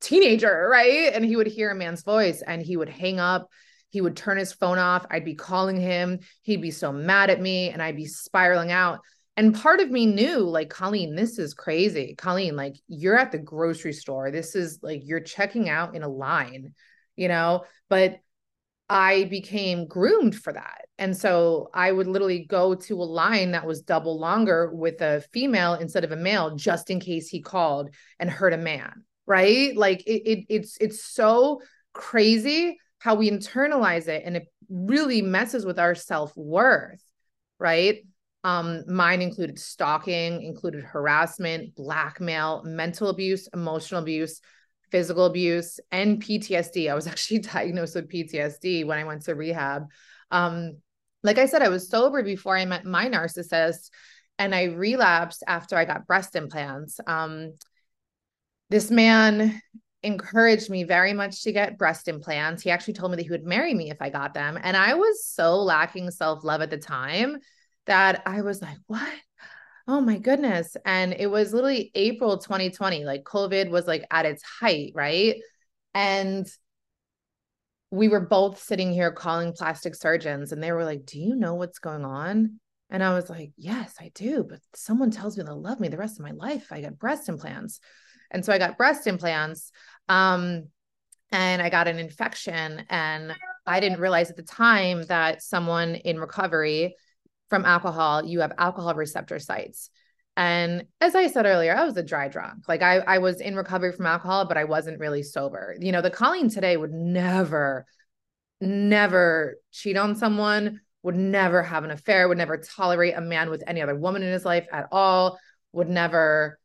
teenager, 0.00 0.68
right? 0.70 1.12
And 1.12 1.24
he 1.24 1.36
would 1.36 1.46
hear 1.46 1.70
a 1.70 1.74
man's 1.74 2.02
voice 2.02 2.42
and 2.42 2.62
he 2.62 2.76
would 2.76 2.88
hang 2.88 3.18
up. 3.18 3.48
He 3.90 4.00
would 4.00 4.16
turn 4.16 4.36
his 4.36 4.52
phone 4.52 4.78
off. 4.78 5.06
I'd 5.10 5.24
be 5.24 5.34
calling 5.34 5.80
him. 5.80 6.20
He'd 6.42 6.62
be 6.62 6.70
so 6.70 6.92
mad 6.92 7.30
at 7.30 7.40
me 7.40 7.70
and 7.70 7.82
I'd 7.82 7.96
be 7.96 8.06
spiraling 8.06 8.70
out. 8.70 9.00
And 9.38 9.54
part 9.54 9.78
of 9.78 9.88
me 9.88 10.04
knew, 10.04 10.40
like, 10.40 10.68
Colleen, 10.68 11.14
this 11.14 11.38
is 11.38 11.54
crazy. 11.54 12.16
Colleen, 12.18 12.56
like, 12.56 12.74
you're 12.88 13.16
at 13.16 13.30
the 13.30 13.38
grocery 13.38 13.92
store. 13.92 14.32
This 14.32 14.56
is 14.56 14.80
like 14.82 15.02
you're 15.04 15.20
checking 15.20 15.68
out 15.68 15.94
in 15.94 16.02
a 16.02 16.08
line, 16.08 16.74
you 17.14 17.28
know? 17.28 17.64
But 17.88 18.18
I 18.88 19.24
became 19.24 19.86
groomed 19.86 20.34
for 20.34 20.52
that. 20.52 20.86
And 20.98 21.16
so 21.16 21.70
I 21.72 21.92
would 21.92 22.08
literally 22.08 22.46
go 22.46 22.74
to 22.74 23.00
a 23.00 23.04
line 23.04 23.52
that 23.52 23.64
was 23.64 23.82
double 23.82 24.18
longer 24.18 24.74
with 24.74 25.00
a 25.02 25.20
female 25.32 25.74
instead 25.74 26.02
of 26.02 26.10
a 26.10 26.16
male, 26.16 26.56
just 26.56 26.90
in 26.90 26.98
case 26.98 27.28
he 27.28 27.40
called 27.40 27.90
and 28.18 28.28
hurt 28.28 28.54
a 28.54 28.58
man. 28.58 29.04
Right. 29.24 29.76
Like 29.76 30.02
it, 30.04 30.28
it 30.28 30.44
it's 30.48 30.76
it's 30.80 31.04
so 31.04 31.62
crazy 31.92 32.80
how 32.98 33.14
we 33.14 33.30
internalize 33.30 34.08
it 34.08 34.24
and 34.26 34.36
it 34.36 34.48
really 34.68 35.22
messes 35.22 35.64
with 35.64 35.78
our 35.78 35.94
self-worth. 35.94 37.04
Right. 37.60 38.04
Um, 38.44 38.84
mine 38.86 39.20
included 39.20 39.58
stalking, 39.58 40.42
included 40.42 40.84
harassment, 40.84 41.74
blackmail, 41.74 42.62
mental 42.64 43.08
abuse, 43.08 43.48
emotional 43.52 44.00
abuse, 44.00 44.40
physical 44.90 45.26
abuse, 45.26 45.80
and 45.90 46.22
PTSD. 46.22 46.90
I 46.90 46.94
was 46.94 47.06
actually 47.08 47.40
diagnosed 47.40 47.94
with 47.94 48.08
PTSD 48.08 48.86
when 48.86 48.98
I 48.98 49.04
went 49.04 49.22
to 49.22 49.34
rehab. 49.34 49.86
Um, 50.30 50.78
like 51.22 51.38
I 51.38 51.46
said, 51.46 51.62
I 51.62 51.68
was 51.68 51.88
sober 51.90 52.22
before 52.22 52.56
I 52.56 52.64
met 52.64 52.84
my 52.84 53.08
narcissist, 53.08 53.90
and 54.38 54.54
I 54.54 54.64
relapsed 54.64 55.42
after 55.46 55.76
I 55.76 55.84
got 55.84 56.06
breast 56.06 56.36
implants. 56.36 57.00
Um, 57.06 57.54
this 58.70 58.90
man 58.90 59.60
encouraged 60.04 60.70
me 60.70 60.84
very 60.84 61.12
much 61.12 61.42
to 61.42 61.52
get 61.52 61.76
breast 61.76 62.06
implants. 62.06 62.62
He 62.62 62.70
actually 62.70 62.94
told 62.94 63.10
me 63.10 63.16
that 63.16 63.24
he 63.24 63.30
would 63.30 63.44
marry 63.44 63.74
me 63.74 63.90
if 63.90 64.00
I 64.00 64.10
got 64.10 64.32
them. 64.32 64.58
And 64.62 64.76
I 64.76 64.94
was 64.94 65.24
so 65.24 65.56
lacking 65.56 66.12
self 66.12 66.44
love 66.44 66.60
at 66.60 66.70
the 66.70 66.78
time 66.78 67.38
that 67.88 68.22
I 68.26 68.42
was 68.42 68.62
like, 68.62 68.78
what? 68.86 69.12
Oh 69.86 70.00
my 70.00 70.18
goodness. 70.18 70.76
And 70.84 71.14
it 71.14 71.26
was 71.26 71.52
literally 71.52 71.90
April 71.94 72.38
2020, 72.38 73.04
like 73.04 73.24
COVID 73.24 73.70
was 73.70 73.86
like 73.86 74.04
at 74.10 74.26
its 74.26 74.42
height, 74.42 74.92
right? 74.94 75.36
And 75.94 76.46
we 77.90 78.08
were 78.08 78.20
both 78.20 78.62
sitting 78.62 78.92
here 78.92 79.10
calling 79.10 79.54
plastic 79.54 79.94
surgeons 79.94 80.52
and 80.52 80.62
they 80.62 80.72
were 80.72 80.84
like, 80.84 81.06
Do 81.06 81.18
you 81.18 81.34
know 81.34 81.54
what's 81.54 81.78
going 81.78 82.04
on? 82.04 82.60
And 82.90 83.02
I 83.02 83.14
was 83.14 83.30
like, 83.30 83.52
Yes, 83.56 83.94
I 83.98 84.10
do. 84.14 84.44
But 84.48 84.60
someone 84.74 85.10
tells 85.10 85.38
me 85.38 85.44
they'll 85.44 85.60
love 85.60 85.80
me 85.80 85.88
the 85.88 85.96
rest 85.96 86.18
of 86.18 86.24
my 86.24 86.32
life. 86.32 86.68
I 86.70 86.82
got 86.82 86.98
breast 86.98 87.28
implants. 87.28 87.80
And 88.30 88.44
so 88.44 88.52
I 88.52 88.58
got 88.58 88.76
breast 88.76 89.06
implants. 89.06 89.72
Um, 90.08 90.68
and 91.32 91.62
I 91.62 91.70
got 91.70 91.88
an 91.88 91.98
infection. 91.98 92.84
And 92.90 93.34
I 93.66 93.80
didn't 93.80 94.00
realize 94.00 94.28
at 94.28 94.36
the 94.36 94.42
time 94.42 95.04
that 95.04 95.42
someone 95.42 95.94
in 95.94 96.20
recovery 96.20 96.94
from 97.48 97.64
alcohol, 97.64 98.24
you 98.24 98.40
have 98.40 98.52
alcohol 98.58 98.94
receptor 98.94 99.38
sites. 99.38 99.90
And 100.36 100.84
as 101.00 101.16
I 101.16 101.26
said 101.26 101.46
earlier, 101.46 101.74
I 101.74 101.84
was 101.84 101.96
a 101.96 102.02
dry 102.02 102.28
drunk. 102.28 102.68
Like 102.68 102.80
I, 102.80 102.98
I 102.98 103.18
was 103.18 103.40
in 103.40 103.56
recovery 103.56 103.92
from 103.92 104.06
alcohol, 104.06 104.44
but 104.44 104.56
I 104.56 104.64
wasn't 104.64 105.00
really 105.00 105.24
sober. 105.24 105.74
You 105.80 105.90
know, 105.90 106.00
the 106.00 106.10
Colleen 106.10 106.48
today 106.48 106.76
would 106.76 106.92
never, 106.92 107.86
never 108.60 109.56
cheat 109.72 109.96
on 109.96 110.14
someone, 110.14 110.80
would 111.02 111.16
never 111.16 111.62
have 111.62 111.82
an 111.82 111.90
affair, 111.90 112.28
would 112.28 112.38
never 112.38 112.58
tolerate 112.58 113.16
a 113.16 113.20
man 113.20 113.50
with 113.50 113.64
any 113.66 113.82
other 113.82 113.96
woman 113.96 114.22
in 114.22 114.32
his 114.32 114.44
life 114.44 114.66
at 114.70 114.86
all, 114.92 115.40
would 115.72 115.88
never, 115.88 116.60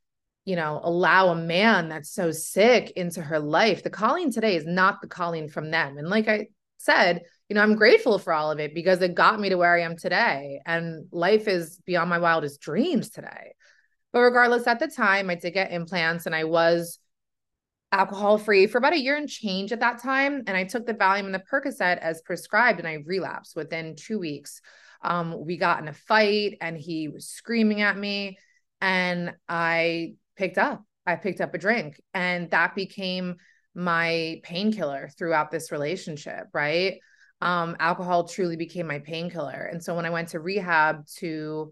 you 0.46 0.56
know, 0.56 0.80
allow 0.84 1.30
a 1.30 1.36
man 1.36 1.90
that's 1.90 2.12
so 2.12 2.32
sick 2.32 2.92
into 2.92 3.24
her 3.24 3.40
life. 3.40 3.82
The 3.82 3.90
Colleen 3.90 4.32
today 4.32 4.56
is 4.56 4.68
not 4.68 5.02
the 5.02 5.08
Colleen 5.08 5.50
from 5.50 5.72
them. 5.72 5.98
And 5.98 6.10
like 6.10 6.28
I 6.28 6.50
said, 6.78 7.24
you 7.50 7.56
know, 7.56 7.62
I'm 7.62 7.76
grateful 7.76 8.20
for 8.20 8.34
all 8.34 8.52
of 8.52 8.60
it 8.60 8.74
because 8.74 9.02
it 9.02 9.16
got 9.16 9.40
me 9.40 9.50
to 9.50 9.58
where 9.58 9.76
I 9.76 9.82
am 9.82 9.98
today. 9.98 10.62
And 10.66 11.08
life 11.12 11.48
is 11.48 11.80
beyond 11.86 12.10
my 12.10 12.20
wildest 12.20 12.62
dreams 12.62 13.10
today. 13.10 13.54
But 14.12 14.22
regardless, 14.22 14.68
at 14.68 14.80
the 14.80 14.88
time, 14.88 15.30
I 15.30 15.36
did 15.36 15.52
get 15.52 15.72
implants 15.72 16.26
and 16.26 16.36
I 16.36 16.46
was 16.46 17.00
alcohol 17.92 18.38
free 18.38 18.66
for 18.66 18.80
about 18.80 18.94
a 18.94 19.00
year 19.00 19.16
and 19.16 19.30
change 19.30 19.72
at 19.72 19.82
that 19.82 20.02
time. 20.02 20.44
And 20.48 20.58
I 20.58 20.64
took 20.64 20.86
the 20.86 20.94
Valium 20.94 21.26
and 21.26 21.34
the 21.34 21.44
Percocet 21.52 22.00
as 22.00 22.22
prescribed 22.22 22.80
and 22.80 22.88
I 22.88 23.04
relapsed 23.06 23.56
within 23.56 23.96
two 23.96 24.20
weeks. 24.20 24.62
Um, 25.04 25.46
we 25.46 25.58
got 25.58 25.80
in 25.80 25.88
a 25.88 25.94
fight 25.94 26.58
and 26.62 26.78
he 26.78 27.08
was 27.08 27.28
screaming 27.28 27.82
at 27.82 27.98
me 27.98 28.38
and 28.82 29.34
I 29.48 30.16
picked 30.36 30.58
up. 30.58 30.84
I 31.06 31.18
picked 31.18 31.42
up 31.42 31.54
a 31.54 31.58
drink 31.58 32.02
and 32.14 32.50
that 32.52 32.76
became 32.76 33.36
my 33.76 34.40
painkiller 34.44 35.10
throughout 35.18 35.52
this 35.52 35.72
relationship, 35.72 36.48
right? 36.54 37.00
Um, 37.44 37.76
alcohol 37.80 38.24
truly 38.24 38.56
became 38.56 38.88
my 38.88 39.00
painkiller. 39.00 39.70
And 39.72 39.84
so 39.84 39.96
when 39.96 40.06
I 40.06 40.10
went 40.10 40.30
to 40.30 40.40
rehab 40.40 41.06
to 41.18 41.72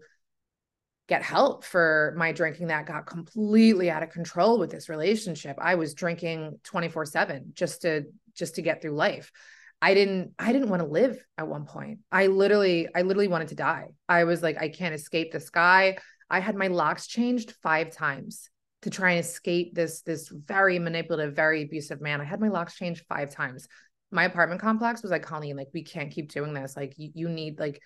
get 1.08 1.22
help 1.22 1.64
for 1.64 2.14
my 2.16 2.32
drinking 2.32 2.68
that 2.68 2.86
got 2.86 3.06
completely 3.06 3.90
out 3.90 4.02
of 4.02 4.10
control 4.10 4.58
with 4.58 4.70
this 4.70 4.88
relationship. 4.88 5.56
I 5.60 5.74
was 5.74 5.94
drinking 5.94 6.60
24/7 6.64 7.52
just 7.54 7.82
to 7.82 8.04
just 8.34 8.54
to 8.54 8.62
get 8.62 8.80
through 8.80 8.92
life. 8.92 9.32
I 9.80 9.94
didn't 9.94 10.32
I 10.38 10.52
didn't 10.52 10.68
want 10.68 10.80
to 10.80 10.88
live 10.88 11.22
at 11.36 11.48
one 11.48 11.66
point. 11.66 12.00
I 12.10 12.28
literally 12.28 12.88
I 12.94 13.02
literally 13.02 13.28
wanted 13.28 13.48
to 13.48 13.56
die. 13.56 13.88
I 14.08 14.24
was 14.24 14.42
like 14.42 14.58
I 14.60 14.68
can't 14.68 14.94
escape 14.94 15.32
this 15.32 15.50
guy. 15.50 15.98
I 16.30 16.40
had 16.40 16.54
my 16.54 16.68
locks 16.68 17.06
changed 17.06 17.52
5 17.62 17.90
times 17.90 18.48
to 18.82 18.90
try 18.90 19.10
and 19.10 19.20
escape 19.20 19.74
this 19.74 20.02
this 20.02 20.28
very 20.28 20.78
manipulative, 20.78 21.34
very 21.34 21.62
abusive 21.62 22.00
man. 22.00 22.20
I 22.20 22.24
had 22.24 22.40
my 22.40 22.48
locks 22.48 22.74
changed 22.74 23.04
5 23.08 23.30
times. 23.30 23.68
My 24.12 24.24
apartment 24.24 24.60
complex 24.60 25.02
was 25.02 25.10
like, 25.10 25.22
Colleen, 25.22 25.56
like 25.56 25.68
we 25.72 25.82
can't 25.82 26.12
keep 26.12 26.30
doing 26.30 26.52
this. 26.52 26.76
Like 26.76 26.94
you, 26.96 27.10
you 27.14 27.28
need 27.28 27.58
like 27.58 27.80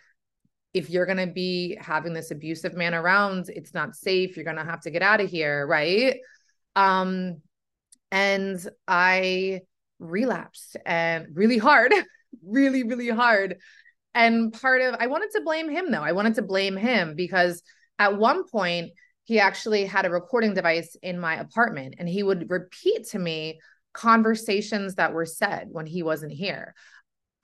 if 0.74 0.90
you're 0.90 1.06
going 1.06 1.26
to 1.26 1.32
be 1.32 1.78
having 1.80 2.12
this 2.12 2.30
abusive 2.30 2.74
man 2.74 2.94
around, 2.94 3.48
it's 3.48 3.72
not 3.72 3.96
safe. 3.96 4.36
You're 4.36 4.44
going 4.44 4.58
to 4.58 4.64
have 4.64 4.82
to 4.82 4.90
get 4.90 5.02
out 5.02 5.22
of 5.22 5.30
here. 5.30 5.66
Right. 5.66 6.18
Um, 6.74 7.40
and 8.10 8.58
I 8.86 9.62
relapsed 9.98 10.76
and 10.84 11.28
really 11.32 11.58
hard, 11.58 11.94
really, 12.44 12.82
really 12.82 13.08
hard. 13.08 13.56
And 14.14 14.52
part 14.52 14.82
of, 14.82 14.96
I 14.98 15.06
wanted 15.06 15.30
to 15.32 15.42
blame 15.42 15.70
him 15.70 15.90
though. 15.90 16.02
I 16.02 16.12
wanted 16.12 16.34
to 16.34 16.42
blame 16.42 16.76
him 16.76 17.14
because 17.14 17.62
at 17.98 18.18
one 18.18 18.46
point, 18.46 18.90
he 19.24 19.40
actually 19.40 19.84
had 19.86 20.06
a 20.06 20.10
recording 20.10 20.54
device 20.54 20.96
in 21.02 21.18
my 21.18 21.34
apartment 21.36 21.96
and 21.98 22.08
he 22.08 22.22
would 22.22 22.48
repeat 22.48 23.08
to 23.08 23.18
me 23.18 23.58
conversations 23.96 24.94
that 24.96 25.12
were 25.12 25.26
said 25.26 25.68
when 25.70 25.86
he 25.86 26.02
wasn't 26.02 26.32
here 26.32 26.74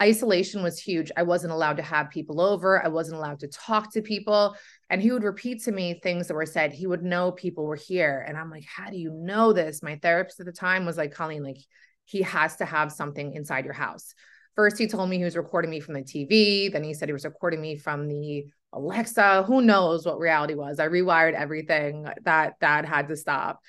isolation 0.02 0.64
was 0.64 0.80
huge. 0.80 1.12
I 1.16 1.22
wasn't 1.22 1.52
allowed 1.52 1.76
to 1.76 1.82
have 1.82 2.10
people 2.10 2.40
over. 2.40 2.84
I 2.84 2.88
wasn't 2.88 3.18
allowed 3.18 3.38
to 3.40 3.48
talk 3.48 3.92
to 3.92 4.02
people. 4.02 4.56
And 4.90 5.00
he 5.00 5.12
would 5.12 5.22
repeat 5.22 5.62
to 5.64 5.72
me 5.72 6.00
things 6.02 6.26
that 6.26 6.34
were 6.34 6.44
said. 6.44 6.72
He 6.72 6.88
would 6.88 7.04
know 7.04 7.30
people 7.30 7.64
were 7.64 7.76
here. 7.76 8.24
And 8.26 8.36
I'm 8.36 8.50
like, 8.50 8.64
how 8.64 8.90
do 8.90 8.96
you 8.96 9.12
know 9.12 9.52
this? 9.52 9.82
My 9.82 9.96
therapist 10.02 10.40
at 10.40 10.46
the 10.46 10.52
time 10.52 10.84
was 10.84 10.96
like, 10.96 11.14
Colleen, 11.14 11.44
like, 11.44 11.58
he 12.04 12.22
has 12.22 12.56
to 12.56 12.64
have 12.64 12.90
something 12.90 13.32
inside 13.34 13.64
your 13.64 13.74
house. 13.74 14.12
First, 14.56 14.76
he 14.76 14.88
told 14.88 15.08
me 15.08 15.18
he 15.18 15.24
was 15.24 15.36
recording 15.36 15.70
me 15.70 15.78
from 15.78 15.94
the 15.94 16.02
TV. 16.02 16.70
Then 16.70 16.82
he 16.82 16.94
said 16.94 17.08
he 17.08 17.12
was 17.12 17.24
recording 17.24 17.60
me 17.60 17.76
from 17.76 18.08
the 18.08 18.46
Alexa. 18.72 19.44
Who 19.44 19.62
knows 19.62 20.04
what 20.04 20.18
reality 20.18 20.54
was? 20.54 20.80
I 20.80 20.88
rewired 20.88 21.34
everything 21.34 22.08
that 22.24 22.54
that 22.60 22.84
had 22.86 23.08
to 23.08 23.16
stop. 23.16 23.60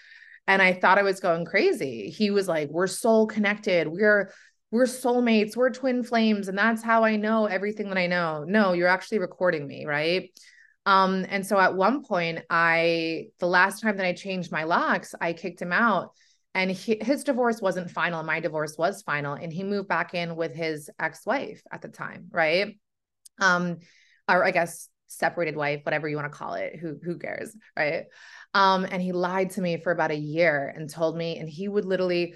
And 0.47 0.61
I 0.61 0.73
thought 0.73 0.99
I 0.99 1.03
was 1.03 1.19
going 1.19 1.45
crazy. 1.45 2.09
He 2.09 2.31
was 2.31 2.47
like, 2.47 2.69
We're 2.69 2.87
soul 2.87 3.27
connected. 3.27 3.87
We're 3.87 4.31
we're 4.73 4.85
soulmates, 4.85 5.55
we're 5.55 5.69
twin 5.69 6.01
flames, 6.01 6.47
and 6.47 6.57
that's 6.57 6.81
how 6.81 7.03
I 7.03 7.15
know 7.15 7.45
everything 7.45 7.89
that 7.89 7.97
I 7.99 8.07
know. 8.07 8.43
No, 8.43 8.73
you're 8.73 8.87
actually 8.87 9.19
recording 9.19 9.67
me, 9.67 9.85
right? 9.85 10.31
Um, 10.87 11.27
and 11.29 11.45
so 11.45 11.59
at 11.59 11.75
one 11.75 12.03
point, 12.03 12.39
I 12.49 13.27
the 13.39 13.45
last 13.45 13.81
time 13.81 13.97
that 13.97 14.05
I 14.07 14.13
changed 14.13 14.51
my 14.51 14.63
locks, 14.63 15.13
I 15.21 15.33
kicked 15.33 15.61
him 15.61 15.71
out, 15.71 16.09
and 16.55 16.71
he, 16.71 16.97
his 16.99 17.23
divorce 17.23 17.61
wasn't 17.61 17.91
final. 17.91 18.23
My 18.23 18.39
divorce 18.39 18.75
was 18.75 19.03
final, 19.03 19.35
and 19.35 19.53
he 19.53 19.63
moved 19.63 19.87
back 19.87 20.15
in 20.15 20.35
with 20.35 20.55
his 20.55 20.89
ex-wife 20.99 21.61
at 21.71 21.83
the 21.83 21.87
time, 21.89 22.29
right? 22.31 22.75
Um, 23.39 23.77
or 24.27 24.43
I 24.43 24.49
guess 24.49 24.89
separated 25.07 25.55
wife, 25.55 25.81
whatever 25.83 26.07
you 26.07 26.15
want 26.15 26.31
to 26.31 26.37
call 26.37 26.53
it. 26.55 26.77
Who 26.79 26.99
who 27.03 27.17
cares, 27.17 27.55
right? 27.77 28.05
Um, 28.53 28.85
and 28.89 29.01
he 29.01 29.11
lied 29.11 29.51
to 29.51 29.61
me 29.61 29.77
for 29.77 29.91
about 29.91 30.11
a 30.11 30.15
year 30.15 30.73
and 30.75 30.89
told 30.89 31.17
me, 31.17 31.37
and 31.37 31.49
he 31.49 31.67
would 31.67 31.85
literally 31.85 32.35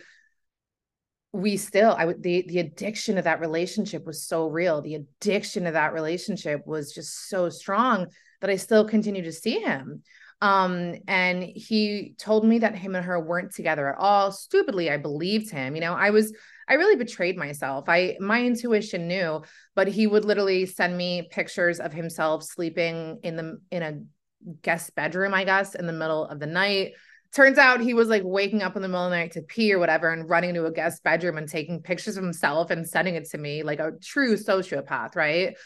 we 1.34 1.58
still 1.58 1.94
i 1.98 2.06
would 2.06 2.24
the 2.24 2.46
the 2.48 2.60
addiction 2.60 3.18
of 3.18 3.26
that 3.26 3.40
relationship 3.40 4.06
was 4.06 4.24
so 4.24 4.48
real 4.48 4.82
the 4.82 4.96
addiction 4.96 5.68
of 5.68 5.74
that 5.74 5.94
relationship 5.94 6.66
was 6.66 6.94
just 6.94 7.30
so 7.30 7.50
strong 7.50 8.08
that 8.42 8.50
i 8.50 8.56
still 8.56 8.88
continue 8.88 9.22
to 9.24 9.32
see 9.32 9.60
him 9.60 10.02
um 10.42 10.96
and 11.08 11.44
he 11.44 12.16
told 12.18 12.46
me 12.46 12.60
that 12.60 12.76
him 12.76 12.96
and 12.96 13.06
her 13.06 13.20
weren't 13.20 13.54
together 13.54 13.90
at 13.90 14.00
all 14.00 14.32
stupidly 14.32 14.90
i 14.90 14.98
believed 14.98 15.52
him 15.52 15.76
you 15.76 15.82
know 15.82 15.94
i 15.94 16.10
was 16.10 16.34
I 16.68 16.74
really 16.74 16.96
betrayed 16.96 17.38
myself. 17.38 17.86
I 17.88 18.18
my 18.20 18.44
intuition 18.44 19.08
knew, 19.08 19.44
but 19.76 19.88
he 19.88 20.08
would 20.08 20.26
literally 20.26 20.66
send 20.66 20.98
me 20.98 21.28
pictures 21.32 21.80
of 21.80 21.94
himself 21.94 22.44
sleeping 22.44 23.20
in 23.24 23.36
the 23.36 23.60
in 23.72 23.84
a 23.84 24.00
guest 24.62 24.94
bedroom, 24.96 25.34
I 25.34 25.44
guess, 25.44 25.76
in 25.76 25.88
the 25.88 25.94
middle 25.94 26.26
of 26.26 26.40
the 26.40 26.48
night. 26.48 26.94
Turns 27.34 27.58
out 27.58 27.82
he 27.82 27.94
was 27.94 28.08
like 28.08 28.24
waking 28.24 28.64
up 28.64 28.76
in 28.76 28.82
the 28.82 28.88
middle 28.88 29.06
of 29.06 29.12
the 29.12 29.18
night 29.18 29.32
to 29.34 29.42
pee 29.42 29.74
or 29.74 29.80
whatever 29.80 30.12
and 30.12 30.30
running 30.30 30.54
to 30.54 30.66
a 30.66 30.72
guest 30.72 31.04
bedroom 31.04 31.38
and 31.38 31.48
taking 31.48 31.82
pictures 31.82 32.18
of 32.18 32.24
himself 32.24 32.72
and 32.72 32.88
sending 32.88 33.16
it 33.16 33.30
to 33.30 33.38
me 33.38 33.64
like 33.64 33.80
a 33.80 33.92
true 34.02 34.36
sociopath, 34.36 35.16
right? 35.16 35.58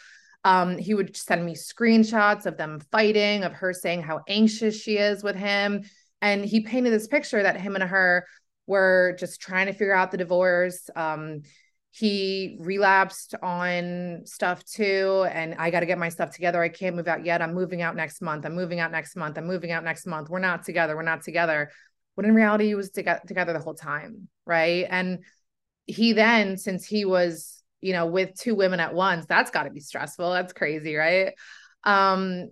Um, 0.43 0.77
he 0.77 0.95
would 0.95 1.15
send 1.15 1.45
me 1.45 1.53
screenshots 1.53 2.47
of 2.47 2.57
them 2.57 2.79
fighting, 2.91 3.43
of 3.43 3.53
her 3.53 3.73
saying 3.73 4.01
how 4.01 4.21
anxious 4.27 4.81
she 4.81 4.97
is 4.97 5.23
with 5.23 5.35
him. 5.35 5.83
And 6.21 6.43
he 6.43 6.61
painted 6.61 6.91
this 6.91 7.07
picture 7.07 7.43
that 7.43 7.59
him 7.59 7.75
and 7.75 7.83
her 7.83 8.25
were 8.71 9.15
just 9.19 9.39
trying 9.39 9.67
to 9.67 9.73
figure 9.73 9.93
out 9.93 10.11
the 10.11 10.17
divorce. 10.17 10.89
Um, 10.95 11.43
he 11.91 12.57
relapsed 12.59 13.35
on 13.43 14.21
stuff 14.25 14.63
too. 14.65 15.27
And 15.29 15.55
I 15.59 15.69
got 15.71 15.81
to 15.81 15.85
get 15.85 15.97
my 15.97 16.09
stuff 16.09 16.31
together. 16.31 16.61
I 16.61 16.69
can't 16.69 16.95
move 16.95 17.07
out 17.07 17.25
yet. 17.25 17.41
I'm 17.41 17.53
moving 17.53 17.81
out 17.81 17.95
next 17.95 18.21
month. 18.21 18.45
I'm 18.45 18.55
moving 18.55 18.79
out 18.79 18.91
next 18.91 19.15
month. 19.15 19.37
I'm 19.37 19.45
moving 19.45 19.71
out 19.71 19.83
next 19.83 20.07
month. 20.07 20.29
We're 20.29 20.39
not 20.39 20.63
together. 20.63 20.95
We're 20.95 21.03
not 21.03 21.23
together. 21.23 21.69
But 22.15 22.25
in 22.25 22.33
reality, 22.33 22.67
he 22.67 22.75
was 22.75 22.91
to- 22.91 23.21
together 23.27 23.53
the 23.53 23.59
whole 23.59 23.75
time. 23.75 24.29
Right. 24.45 24.87
And 24.89 25.19
he 25.85 26.13
then, 26.13 26.57
since 26.57 26.85
he 26.85 27.05
was 27.05 27.61
you 27.81 27.93
know, 27.93 28.05
with 28.05 28.35
two 28.39 28.55
women 28.55 28.79
at 28.79 28.93
once, 28.93 29.25
that's 29.25 29.51
got 29.51 29.63
to 29.63 29.71
be 29.71 29.79
stressful. 29.79 30.31
That's 30.31 30.53
crazy, 30.53 30.95
right? 30.95 31.33
Um, 31.83 32.51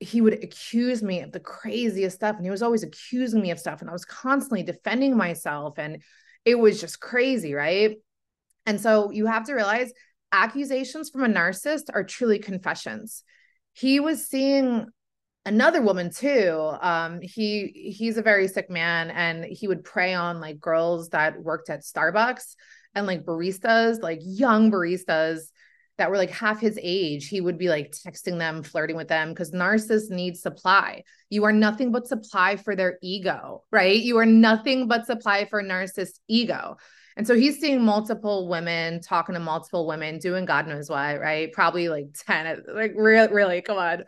he 0.00 0.20
would 0.20 0.44
accuse 0.44 1.02
me 1.02 1.20
of 1.20 1.32
the 1.32 1.40
craziest 1.40 2.16
stuff 2.16 2.36
and 2.36 2.44
he 2.44 2.50
was 2.50 2.62
always 2.62 2.82
accusing 2.82 3.40
me 3.40 3.50
of 3.50 3.58
stuff 3.58 3.80
and 3.80 3.88
I 3.88 3.92
was 3.92 4.04
constantly 4.04 4.62
defending 4.62 5.16
myself 5.16 5.78
and 5.78 6.02
it 6.44 6.58
was 6.58 6.80
just 6.80 7.00
crazy, 7.00 7.54
right? 7.54 7.96
And 8.66 8.80
so 8.80 9.10
you 9.10 9.26
have 9.26 9.44
to 9.46 9.54
realize 9.54 9.92
accusations 10.32 11.10
from 11.10 11.24
a 11.24 11.28
narcissist 11.28 11.84
are 11.92 12.04
truly 12.04 12.38
confessions. 12.38 13.22
He 13.72 14.00
was 14.00 14.28
seeing 14.28 14.86
another 15.46 15.82
woman 15.82 16.10
too. 16.10 16.72
Um, 16.80 17.20
he 17.20 17.94
he's 17.96 18.16
a 18.16 18.22
very 18.22 18.48
sick 18.48 18.70
man 18.70 19.10
and 19.10 19.44
he 19.44 19.68
would 19.68 19.84
prey 19.84 20.14
on 20.14 20.40
like 20.40 20.60
girls 20.60 21.10
that 21.10 21.40
worked 21.40 21.70
at 21.70 21.82
Starbucks 21.82 22.56
and 22.94 23.06
like 23.06 23.24
baristas, 23.24 24.02
like 24.02 24.20
young 24.22 24.70
baristas 24.70 25.50
that 25.96 26.10
were 26.10 26.16
like 26.16 26.30
half 26.30 26.60
his 26.60 26.78
age, 26.82 27.28
he 27.28 27.40
would 27.40 27.56
be 27.56 27.68
like 27.68 27.92
texting 27.92 28.38
them, 28.38 28.62
flirting 28.62 28.96
with 28.96 29.08
them 29.08 29.28
because 29.28 29.52
narcissists 29.52 30.10
need 30.10 30.36
supply. 30.36 31.04
You 31.30 31.44
are 31.44 31.52
nothing 31.52 31.92
but 31.92 32.08
supply 32.08 32.56
for 32.56 32.74
their 32.74 32.98
ego, 33.02 33.62
right? 33.70 34.00
You 34.00 34.18
are 34.18 34.26
nothing 34.26 34.88
but 34.88 35.06
supply 35.06 35.44
for 35.44 35.62
narcissist 35.62 36.18
ego. 36.28 36.76
And 37.16 37.26
so 37.26 37.36
he's 37.36 37.60
seeing 37.60 37.80
multiple 37.80 38.48
women, 38.48 39.00
talking 39.00 39.34
to 39.34 39.40
multiple 39.40 39.86
women, 39.86 40.18
doing 40.18 40.46
God 40.46 40.66
knows 40.66 40.90
what, 40.90 41.20
right? 41.20 41.52
Probably 41.52 41.88
like 41.88 42.06
10, 42.26 42.64
like 42.74 42.92
really, 42.96 43.32
really, 43.32 43.62
come 43.62 43.78
on. 43.78 44.04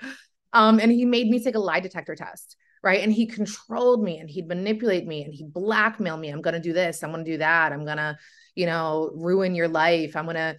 Um, 0.52 0.80
and 0.80 0.90
he 0.90 1.04
made 1.04 1.28
me 1.28 1.42
take 1.42 1.54
a 1.54 1.60
lie 1.60 1.78
detector 1.78 2.16
test, 2.16 2.56
right? 2.82 3.02
And 3.02 3.12
he 3.12 3.26
controlled 3.26 4.02
me 4.02 4.18
and 4.18 4.28
he'd 4.28 4.48
manipulate 4.48 5.06
me 5.06 5.22
and 5.22 5.32
he'd 5.32 5.52
blackmail 5.52 6.16
me. 6.16 6.30
I'm 6.30 6.42
to 6.42 6.58
do 6.60 6.72
this. 6.72 7.04
I'm 7.04 7.12
to 7.12 7.22
do 7.22 7.38
that. 7.38 7.72
I'm 7.72 7.86
to, 7.86 8.16
you 8.56 8.66
know, 8.66 9.12
ruin 9.14 9.54
your 9.54 9.68
life. 9.68 10.16
I'm 10.16 10.26
to, 10.26 10.56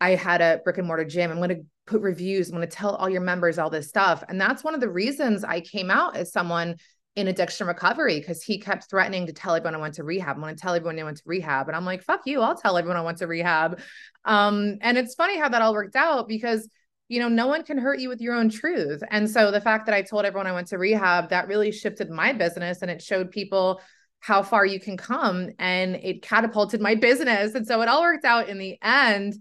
I 0.00 0.10
had 0.10 0.40
a 0.40 0.60
brick 0.62 0.78
and 0.78 0.86
mortar 0.86 1.04
gym. 1.04 1.30
I'm 1.30 1.38
going 1.38 1.48
to 1.50 1.62
put 1.86 2.02
reviews. 2.02 2.48
I'm 2.48 2.56
going 2.56 2.68
to 2.68 2.74
tell 2.74 2.94
all 2.94 3.08
your 3.08 3.20
members 3.20 3.58
all 3.58 3.70
this 3.70 3.88
stuff. 3.88 4.22
And 4.28 4.40
that's 4.40 4.62
one 4.62 4.74
of 4.74 4.80
the 4.80 4.90
reasons 4.90 5.44
I 5.44 5.60
came 5.60 5.90
out 5.90 6.16
as 6.16 6.32
someone 6.32 6.76
in 7.16 7.26
addiction 7.26 7.66
recovery 7.66 8.20
because 8.20 8.44
he 8.44 8.60
kept 8.60 8.88
threatening 8.88 9.26
to 9.26 9.32
tell 9.32 9.56
everyone 9.56 9.74
I 9.74 9.78
went 9.78 9.94
to 9.94 10.04
rehab. 10.04 10.36
I'm 10.36 10.42
going 10.42 10.54
to 10.54 10.60
tell 10.60 10.74
everyone 10.74 11.00
I 11.00 11.02
went 11.02 11.16
to 11.16 11.24
rehab. 11.26 11.66
And 11.66 11.76
I'm 11.76 11.84
like, 11.84 12.04
fuck 12.04 12.20
you. 12.26 12.40
I'll 12.40 12.54
tell 12.54 12.78
everyone 12.78 12.96
I 12.96 13.02
went 13.02 13.18
to 13.18 13.26
rehab. 13.26 13.80
Um, 14.24 14.78
and 14.82 14.96
it's 14.96 15.16
funny 15.16 15.36
how 15.36 15.48
that 15.48 15.60
all 15.60 15.72
worked 15.72 15.96
out 15.96 16.28
because, 16.28 16.68
you 17.08 17.18
know, 17.18 17.28
no 17.28 17.48
one 17.48 17.64
can 17.64 17.76
hurt 17.76 17.98
you 17.98 18.08
with 18.08 18.20
your 18.20 18.34
own 18.34 18.50
truth. 18.50 19.02
And 19.10 19.28
so 19.28 19.50
the 19.50 19.60
fact 19.60 19.86
that 19.86 19.96
I 19.96 20.02
told 20.02 20.26
everyone 20.26 20.46
I 20.46 20.52
went 20.52 20.68
to 20.68 20.78
rehab, 20.78 21.30
that 21.30 21.48
really 21.48 21.72
shifted 21.72 22.08
my 22.08 22.32
business 22.32 22.82
and 22.82 22.90
it 22.90 23.02
showed 23.02 23.32
people 23.32 23.80
how 24.20 24.42
far 24.42 24.64
you 24.64 24.78
can 24.78 24.96
come 24.96 25.50
and 25.58 25.96
it 25.96 26.22
catapulted 26.22 26.80
my 26.80 26.94
business 26.96 27.54
and 27.54 27.64
so 27.64 27.80
it 27.82 27.88
all 27.88 28.02
worked 28.02 28.24
out 28.24 28.48
in 28.48 28.58
the 28.58 28.76
end 28.82 29.34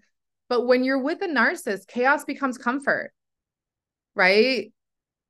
but 0.50 0.66
when 0.66 0.84
you're 0.84 1.02
with 1.02 1.22
a 1.22 1.28
narcissist 1.28 1.88
chaos 1.88 2.24
becomes 2.24 2.58
comfort 2.58 3.12
right 4.16 4.72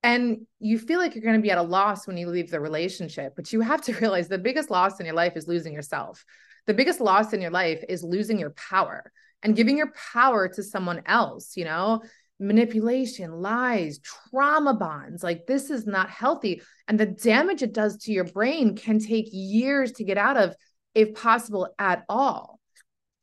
and 0.04 0.46
you 0.60 0.78
feel 0.78 1.00
like 1.00 1.16
you're 1.16 1.24
going 1.24 1.36
to 1.36 1.42
be 1.42 1.52
at 1.52 1.58
a 1.58 1.62
loss 1.62 2.08
when 2.08 2.18
you 2.18 2.28
leave 2.28 2.50
the 2.50 2.60
relationship 2.60 3.36
but 3.36 3.52
you 3.52 3.62
have 3.62 3.82
to 3.82 3.94
realize 4.02 4.28
the 4.28 4.38
biggest 4.38 4.70
loss 4.70 5.00
in 5.00 5.06
your 5.06 5.16
life 5.16 5.34
is 5.36 5.48
losing 5.48 5.74
yourself 5.74 6.24
the 6.66 6.74
biggest 6.74 7.00
loss 7.00 7.34
in 7.34 7.42
your 7.42 7.52
life 7.52 7.84
is 7.88 8.04
losing 8.04 8.40
your 8.40 8.52
power 8.52 9.12
and 9.44 9.56
giving 9.56 9.78
your 9.78 9.92
power 10.14 10.48
to 10.48 10.64
someone 10.64 11.02
else 11.06 11.56
you 11.56 11.66
know 11.66 12.02
manipulation, 12.40 13.42
lies, 13.42 14.00
trauma 14.00 14.74
bonds. 14.74 15.24
Like 15.24 15.46
this 15.48 15.70
is 15.70 15.86
not 15.86 16.10
healthy. 16.10 16.62
And 16.88 17.00
the 17.00 17.06
damage 17.06 17.64
it 17.64 17.74
does 17.74 17.98
to 18.04 18.12
your 18.12 18.26
brain 18.26 18.76
can 18.76 19.00
take 19.00 19.28
years 19.32 19.94
to 19.94 20.04
get 20.04 20.18
out 20.18 20.38
of, 20.38 20.56
if 20.94 21.14
possible 21.16 21.74
at 21.80 22.06
all. 22.10 22.57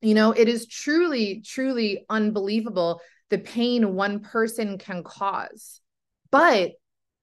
You 0.05 0.15
know, 0.15 0.33
it 0.33 0.49
is 0.49 0.67
truly, 0.67 1.43
truly 1.45 2.05
unbelievable 2.09 3.01
the 3.31 3.39
pain 3.39 3.95
one 3.95 4.21
person 4.21 4.79
can 4.79 5.03
cause. 5.03 5.81
But 6.31 6.73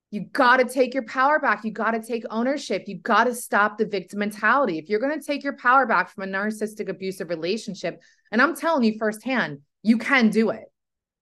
you 0.10 0.26
got 0.26 0.58
to 0.58 0.66
take 0.66 0.94
your 0.94 1.06
power 1.06 1.40
back. 1.40 1.64
You 1.64 1.72
got 1.72 1.92
to 1.92 2.02
take 2.02 2.24
ownership. 2.30 2.84
You 2.88 2.98
got 2.98 3.26
to 3.26 3.36
stop 3.36 3.78
the 3.78 3.86
victim 3.86 4.20
mentality. 4.20 4.78
If 4.78 4.90
you're 4.90 5.00
going 5.00 5.18
to 5.18 5.26
take 5.26 5.44
your 5.44 5.56
power 5.56 5.86
back 5.86 6.10
from 6.10 6.24
a 6.24 6.28
narcissistic 6.28 6.90
abusive 6.90 7.30
relationship, 7.30 8.02
and 8.32 8.42
I'm 8.42 8.56
telling 8.56 8.84
you 8.84 8.98
firsthand, 8.98 9.60
you 9.84 9.98
can 9.98 10.30
do 10.30 10.50
it 10.50 10.66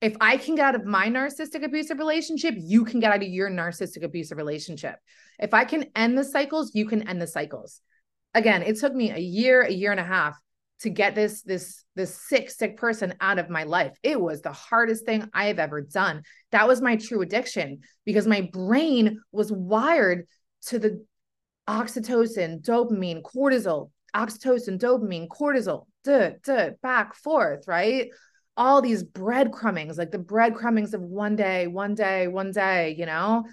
if 0.02 0.16
I 0.22 0.38
can 0.38 0.56
get 0.56 0.66
out 0.66 0.76
of 0.76 0.86
my 0.86 1.08
narcissistic 1.08 1.64
abusive 1.64 2.00
relationship, 2.00 2.56
you 2.58 2.86
can 2.86 3.00
get 3.00 3.12
out 3.12 3.22
of 3.22 3.28
your 3.28 3.50
narcissistic 3.50 4.04
abusive 4.04 4.38
relationship. 4.38 4.96
If 5.40 5.54
I 5.54 5.66
can 5.66 5.88
end 5.96 6.18
the 6.18 6.24
cycles, 6.24 6.74
you 6.74 6.86
can 6.86 7.08
end 7.08 7.22
the 7.22 7.28
cycles. 7.28 7.82
Again, 8.34 8.62
it 8.62 8.80
took 8.80 8.94
me 8.94 9.12
a 9.12 9.18
year, 9.18 9.62
a 9.62 9.72
year 9.72 9.92
and 9.92 10.00
a 10.00 10.06
half 10.06 10.38
to 10.82 10.90
get 10.90 11.16
this 11.16 11.42
this 11.44 11.84
this 11.96 12.16
sick 12.16 12.50
sick 12.50 12.78
person 12.78 13.14
out 13.20 13.40
of 13.40 13.50
my 13.50 13.64
life. 13.64 13.98
It 14.04 14.20
was 14.20 14.42
the 14.42 14.52
hardest 14.52 15.06
thing 15.06 15.30
I 15.34 15.46
have 15.46 15.60
ever 15.60 15.82
done. 15.82 16.24
That 16.52 16.68
was 16.68 16.82
my 16.82 16.96
true 16.96 17.22
addiction 17.22 17.80
because 18.06 18.28
my 18.28 18.50
brain 18.54 19.20
was 19.32 19.52
wired 19.52 20.28
to 20.68 20.80
the 20.80 21.06
oxytocin, 21.68 22.62
dopamine, 22.62 23.22
cortisol, 23.22 23.92
oxytocin, 24.16 24.80
dopamine, 24.80 25.28
cortisol, 25.28 25.86
duh, 26.04 26.32
duh, 26.44 26.72
back 26.82 27.16
forth, 27.16 27.68
right? 27.68 28.10
all 28.60 28.82
these 28.82 29.06
breadcrumbings, 29.06 29.98
like 29.98 30.12
the 30.12 30.20
breadcrumbings 30.20 30.94
of 30.94 31.02
one 31.02 31.38
day, 31.38 31.66
one 31.66 31.96
day, 31.96 32.28
one 32.28 32.52
day, 32.52 32.94
you 33.00 33.06
know? 33.06 33.46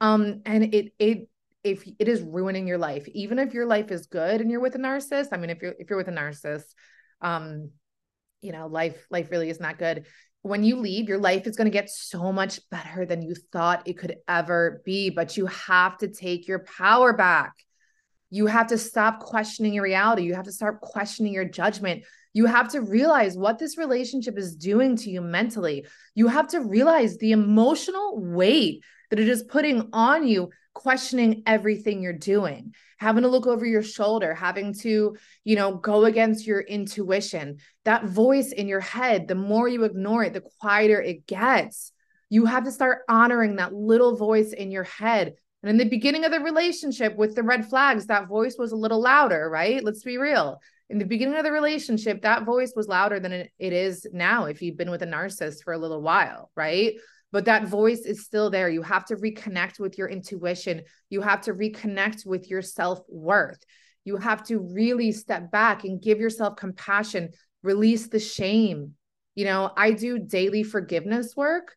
Um, 0.00 0.40
and 0.46 0.74
it 0.74 0.92
it 0.98 1.28
if 1.64 1.88
it 1.98 2.08
is 2.08 2.20
ruining 2.20 2.68
your 2.68 2.78
life, 2.78 3.08
even 3.08 3.38
if 3.38 3.54
your 3.54 3.66
life 3.66 3.90
is 3.90 4.06
good 4.06 4.40
and 4.40 4.50
you're 4.50 4.60
with 4.60 4.74
a 4.74 4.78
narcissist. 4.78 5.28
I 5.32 5.38
mean, 5.38 5.50
if 5.50 5.62
you're 5.62 5.74
if 5.78 5.88
you're 5.88 5.96
with 5.96 6.08
a 6.08 6.12
narcissist, 6.12 6.66
um, 7.22 7.70
you 8.42 8.52
know, 8.52 8.66
life 8.66 9.06
life 9.10 9.30
really 9.30 9.48
is 9.48 9.60
not 9.60 9.78
good. 9.78 10.06
When 10.42 10.62
you 10.62 10.76
leave, 10.76 11.08
your 11.08 11.18
life 11.18 11.46
is 11.46 11.56
going 11.56 11.64
to 11.64 11.70
get 11.70 11.88
so 11.88 12.30
much 12.30 12.60
better 12.70 13.06
than 13.06 13.22
you 13.22 13.34
thought 13.34 13.88
it 13.88 13.96
could 13.96 14.16
ever 14.28 14.82
be. 14.84 15.08
But 15.08 15.38
you 15.38 15.46
have 15.46 15.96
to 15.98 16.08
take 16.08 16.46
your 16.46 16.66
power 16.78 17.14
back. 17.14 17.54
You 18.28 18.46
have 18.46 18.66
to 18.66 18.76
stop 18.76 19.20
questioning 19.20 19.72
your 19.72 19.84
reality. 19.84 20.24
You 20.24 20.34
have 20.34 20.44
to 20.44 20.52
start 20.52 20.82
questioning 20.82 21.32
your 21.32 21.46
judgment. 21.46 22.04
You 22.34 22.44
have 22.46 22.68
to 22.72 22.82
realize 22.82 23.38
what 23.38 23.58
this 23.58 23.78
relationship 23.78 24.36
is 24.36 24.56
doing 24.56 24.96
to 24.96 25.08
you 25.08 25.22
mentally. 25.22 25.86
You 26.14 26.26
have 26.26 26.48
to 26.48 26.60
realize 26.60 27.16
the 27.16 27.32
emotional 27.32 28.20
weight 28.20 28.82
that 29.10 29.20
it 29.20 29.28
is 29.28 29.44
putting 29.44 29.88
on 29.92 30.26
you, 30.26 30.50
questioning 30.74 31.42
everything 31.46 32.02
you're 32.02 32.12
doing, 32.12 32.74
having 32.98 33.22
to 33.22 33.28
look 33.28 33.46
over 33.46 33.64
your 33.64 33.82
shoulder, 33.82 34.34
having 34.34 34.74
to, 34.74 35.16
you 35.44 35.56
know, 35.56 35.76
go 35.76 36.04
against 36.04 36.46
your 36.46 36.60
intuition. 36.60 37.58
That 37.84 38.04
voice 38.04 38.52
in 38.52 38.68
your 38.68 38.80
head, 38.80 39.28
the 39.28 39.34
more 39.34 39.68
you 39.68 39.84
ignore 39.84 40.24
it, 40.24 40.32
the 40.32 40.42
quieter 40.60 41.00
it 41.00 41.26
gets. 41.26 41.92
You 42.28 42.46
have 42.46 42.64
to 42.64 42.72
start 42.72 43.02
honoring 43.08 43.56
that 43.56 43.72
little 43.72 44.16
voice 44.16 44.52
in 44.52 44.70
your 44.70 44.84
head. 44.84 45.34
And 45.62 45.70
in 45.70 45.76
the 45.78 45.88
beginning 45.88 46.24
of 46.24 46.32
the 46.32 46.40
relationship 46.40 47.16
with 47.16 47.34
the 47.34 47.42
red 47.42 47.66
flags, 47.66 48.06
that 48.06 48.28
voice 48.28 48.56
was 48.58 48.72
a 48.72 48.76
little 48.76 49.00
louder, 49.00 49.48
right? 49.48 49.82
Let's 49.82 50.02
be 50.02 50.18
real 50.18 50.60
in 50.90 50.98
the 50.98 51.04
beginning 51.04 51.36
of 51.36 51.44
the 51.44 51.52
relationship, 51.52 52.22
that 52.22 52.44
voice 52.44 52.72
was 52.76 52.88
louder 52.88 53.18
than 53.18 53.32
it, 53.32 53.50
is 53.58 54.06
now 54.12 54.44
if 54.44 54.60
you've 54.60 54.76
been 54.76 54.90
with 54.90 55.02
a 55.02 55.06
narcissist 55.06 55.64
for 55.64 55.72
a 55.72 55.78
little 55.78 56.02
while, 56.02 56.50
right? 56.54 56.94
But 57.34 57.46
that 57.46 57.66
voice 57.66 58.02
is 58.02 58.24
still 58.24 58.48
there. 58.48 58.68
You 58.68 58.82
have 58.82 59.06
to 59.06 59.16
reconnect 59.16 59.80
with 59.80 59.98
your 59.98 60.08
intuition. 60.08 60.82
You 61.10 61.20
have 61.20 61.40
to 61.40 61.52
reconnect 61.52 62.24
with 62.24 62.48
your 62.48 62.62
self 62.62 63.00
worth. 63.08 63.58
You 64.04 64.18
have 64.18 64.44
to 64.44 64.60
really 64.60 65.10
step 65.10 65.50
back 65.50 65.82
and 65.82 66.00
give 66.00 66.20
yourself 66.20 66.54
compassion, 66.54 67.30
release 67.64 68.06
the 68.06 68.20
shame. 68.20 68.92
You 69.34 69.46
know, 69.46 69.72
I 69.76 69.90
do 69.90 70.20
daily 70.20 70.62
forgiveness 70.62 71.34
work. 71.36 71.74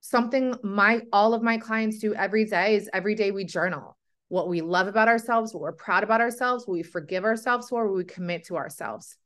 Something 0.00 0.54
my 0.62 1.02
all 1.12 1.34
of 1.34 1.42
my 1.42 1.58
clients 1.58 1.98
do 1.98 2.14
every 2.14 2.44
day 2.44 2.76
is 2.76 2.88
every 2.92 3.16
day 3.16 3.32
we 3.32 3.42
journal 3.44 3.96
what 4.28 4.48
we 4.48 4.60
love 4.60 4.86
about 4.86 5.08
ourselves, 5.08 5.52
what 5.52 5.60
we're 5.60 5.72
proud 5.72 6.04
about 6.04 6.20
ourselves, 6.20 6.68
what 6.68 6.74
we 6.74 6.84
forgive 6.84 7.24
ourselves 7.24 7.68
for, 7.68 7.84
what 7.88 7.96
we 7.96 8.04
commit 8.04 8.46
to 8.46 8.56
ourselves. 8.56 9.16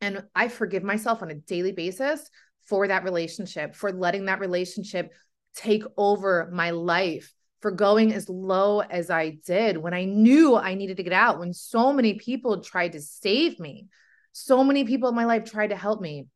And 0.00 0.24
I 0.34 0.48
forgive 0.48 0.82
myself 0.82 1.20
on 1.20 1.30
a 1.30 1.34
daily 1.34 1.72
basis 1.72 2.30
for 2.66 2.88
that 2.88 3.04
relationship, 3.04 3.74
for 3.74 3.92
letting 3.92 4.26
that 4.26 4.40
relationship 4.40 5.12
take 5.54 5.84
over 5.96 6.48
my 6.52 6.70
life, 6.70 7.32
for 7.60 7.70
going 7.70 8.12
as 8.12 8.28
low 8.28 8.80
as 8.80 9.10
I 9.10 9.38
did 9.46 9.76
when 9.76 9.94
I 9.94 10.04
knew 10.04 10.56
I 10.56 10.74
needed 10.74 10.96
to 10.96 11.02
get 11.02 11.12
out, 11.12 11.38
when 11.38 11.52
so 11.52 11.92
many 11.92 12.14
people 12.14 12.62
tried 12.62 12.92
to 12.92 13.00
save 13.00 13.60
me. 13.60 13.88
So 14.32 14.64
many 14.64 14.84
people 14.84 15.08
in 15.08 15.14
my 15.14 15.26
life 15.26 15.44
tried 15.44 15.68
to 15.68 15.76
help 15.76 16.00
me, 16.00 16.26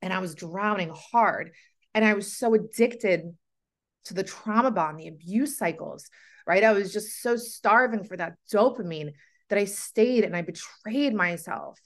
and 0.00 0.12
I 0.12 0.20
was 0.20 0.34
drowning 0.34 0.92
hard. 0.94 1.52
And 1.94 2.04
I 2.04 2.14
was 2.14 2.36
so 2.36 2.54
addicted 2.54 3.36
to 4.04 4.14
the 4.14 4.22
trauma 4.22 4.70
bond, 4.70 4.98
the 4.98 5.08
abuse 5.08 5.58
cycles, 5.58 6.08
right? 6.46 6.64
I 6.64 6.72
was 6.72 6.92
just 6.92 7.20
so 7.20 7.36
starving 7.36 8.04
for 8.04 8.16
that 8.16 8.34
dopamine 8.52 9.12
that 9.48 9.58
I 9.58 9.66
stayed 9.66 10.24
and 10.24 10.34
I 10.34 10.42
betrayed 10.42 11.14
myself. 11.14 11.78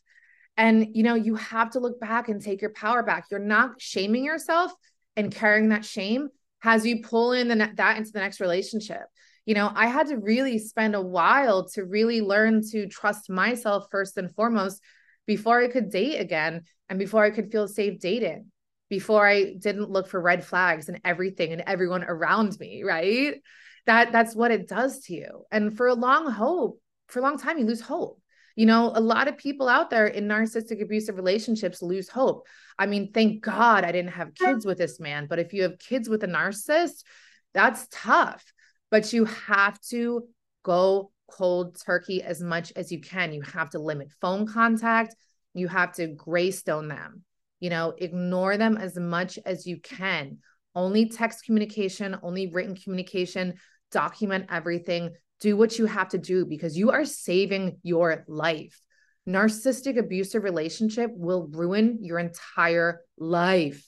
And, 0.56 0.88
you 0.94 1.02
know, 1.02 1.14
you 1.14 1.34
have 1.34 1.70
to 1.70 1.80
look 1.80 2.00
back 2.00 2.28
and 2.28 2.40
take 2.40 2.60
your 2.60 2.72
power 2.72 3.02
back. 3.02 3.26
You're 3.30 3.40
not 3.40 3.80
shaming 3.80 4.24
yourself 4.24 4.72
and 5.16 5.34
carrying 5.34 5.68
that 5.68 5.84
shame 5.84 6.28
has 6.60 6.86
you 6.86 7.02
pull 7.02 7.32
in 7.32 7.48
the, 7.48 7.70
that 7.76 7.96
into 7.96 8.10
the 8.10 8.20
next 8.20 8.40
relationship. 8.40 9.02
You 9.44 9.54
know, 9.54 9.70
I 9.72 9.86
had 9.86 10.08
to 10.08 10.18
really 10.18 10.58
spend 10.58 10.94
a 10.94 11.00
while 11.00 11.68
to 11.70 11.84
really 11.84 12.20
learn 12.20 12.62
to 12.72 12.88
trust 12.88 13.30
myself 13.30 13.86
first 13.90 14.16
and 14.16 14.34
foremost 14.34 14.82
before 15.26 15.62
I 15.62 15.68
could 15.68 15.90
date 15.90 16.18
again 16.18 16.64
and 16.88 16.98
before 16.98 17.24
I 17.24 17.30
could 17.30 17.52
feel 17.52 17.68
safe 17.68 18.00
dating, 18.00 18.46
before 18.88 19.26
I 19.26 19.54
didn't 19.54 19.90
look 19.90 20.08
for 20.08 20.20
red 20.20 20.44
flags 20.44 20.88
and 20.88 21.00
everything 21.04 21.52
and 21.52 21.62
everyone 21.66 22.04
around 22.04 22.58
me, 22.58 22.82
right? 22.82 23.40
That 23.86 24.10
that's 24.10 24.34
what 24.34 24.50
it 24.50 24.68
does 24.68 25.00
to 25.04 25.14
you. 25.14 25.44
And 25.52 25.76
for 25.76 25.86
a 25.86 25.94
long 25.94 26.30
hope, 26.30 26.80
for 27.06 27.20
a 27.20 27.22
long 27.22 27.38
time 27.38 27.58
you 27.58 27.66
lose 27.66 27.80
hope. 27.80 28.20
You 28.56 28.66
know, 28.66 28.90
a 28.94 29.00
lot 29.00 29.28
of 29.28 29.36
people 29.36 29.68
out 29.68 29.90
there 29.90 30.06
in 30.06 30.26
narcissistic 30.26 30.82
abusive 30.82 31.16
relationships 31.16 31.82
lose 31.82 32.08
hope. 32.08 32.46
I 32.78 32.86
mean, 32.86 33.12
thank 33.12 33.42
God 33.42 33.84
I 33.84 33.92
didn't 33.92 34.12
have 34.12 34.34
kids 34.34 34.64
with 34.64 34.78
this 34.78 34.98
man, 34.98 35.26
but 35.28 35.38
if 35.38 35.52
you 35.52 35.62
have 35.62 35.78
kids 35.78 36.08
with 36.08 36.24
a 36.24 36.26
narcissist, 36.26 37.04
that's 37.52 37.86
tough. 37.90 38.42
But 38.90 39.12
you 39.12 39.26
have 39.26 39.78
to 39.90 40.26
go 40.62 41.10
cold 41.30 41.78
turkey 41.84 42.22
as 42.22 42.40
much 42.42 42.72
as 42.76 42.90
you 42.90 43.00
can. 43.00 43.32
You 43.32 43.42
have 43.42 43.70
to 43.70 43.78
limit 43.78 44.10
phone 44.20 44.46
contact. 44.46 45.14
You 45.54 45.68
have 45.68 45.92
to 45.94 46.08
graystone 46.08 46.88
them, 46.88 47.24
you 47.60 47.70
know, 47.70 47.94
ignore 47.96 48.56
them 48.56 48.76
as 48.76 48.96
much 48.96 49.38
as 49.44 49.66
you 49.66 49.78
can. 49.80 50.38
Only 50.74 51.08
text 51.08 51.44
communication, 51.44 52.16
only 52.22 52.48
written 52.48 52.76
communication, 52.76 53.54
document 53.90 54.46
everything 54.50 55.10
do 55.40 55.56
what 55.56 55.78
you 55.78 55.86
have 55.86 56.08
to 56.10 56.18
do 56.18 56.46
because 56.46 56.76
you 56.76 56.90
are 56.90 57.04
saving 57.04 57.78
your 57.82 58.24
life. 58.28 58.80
Narcissistic 59.28 59.98
abusive 59.98 60.44
relationship 60.44 61.10
will 61.12 61.48
ruin 61.48 61.98
your 62.02 62.18
entire 62.18 63.00
life. 63.18 63.86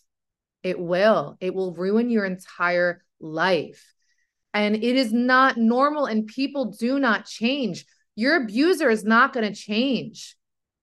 It 0.62 0.78
will. 0.78 1.36
It 1.40 1.54
will 1.54 1.74
ruin 1.74 2.10
your 2.10 2.24
entire 2.24 3.04
life. 3.20 3.94
And 4.52 4.76
it 4.76 4.96
is 4.96 5.12
not 5.12 5.56
normal, 5.56 6.06
and 6.06 6.26
people 6.26 6.72
do 6.72 6.98
not 6.98 7.26
change. 7.26 7.84
Your 8.16 8.42
abuser 8.42 8.90
is 8.90 9.04
not 9.04 9.32
going 9.32 9.46
to 9.46 9.58
change, 9.58 10.36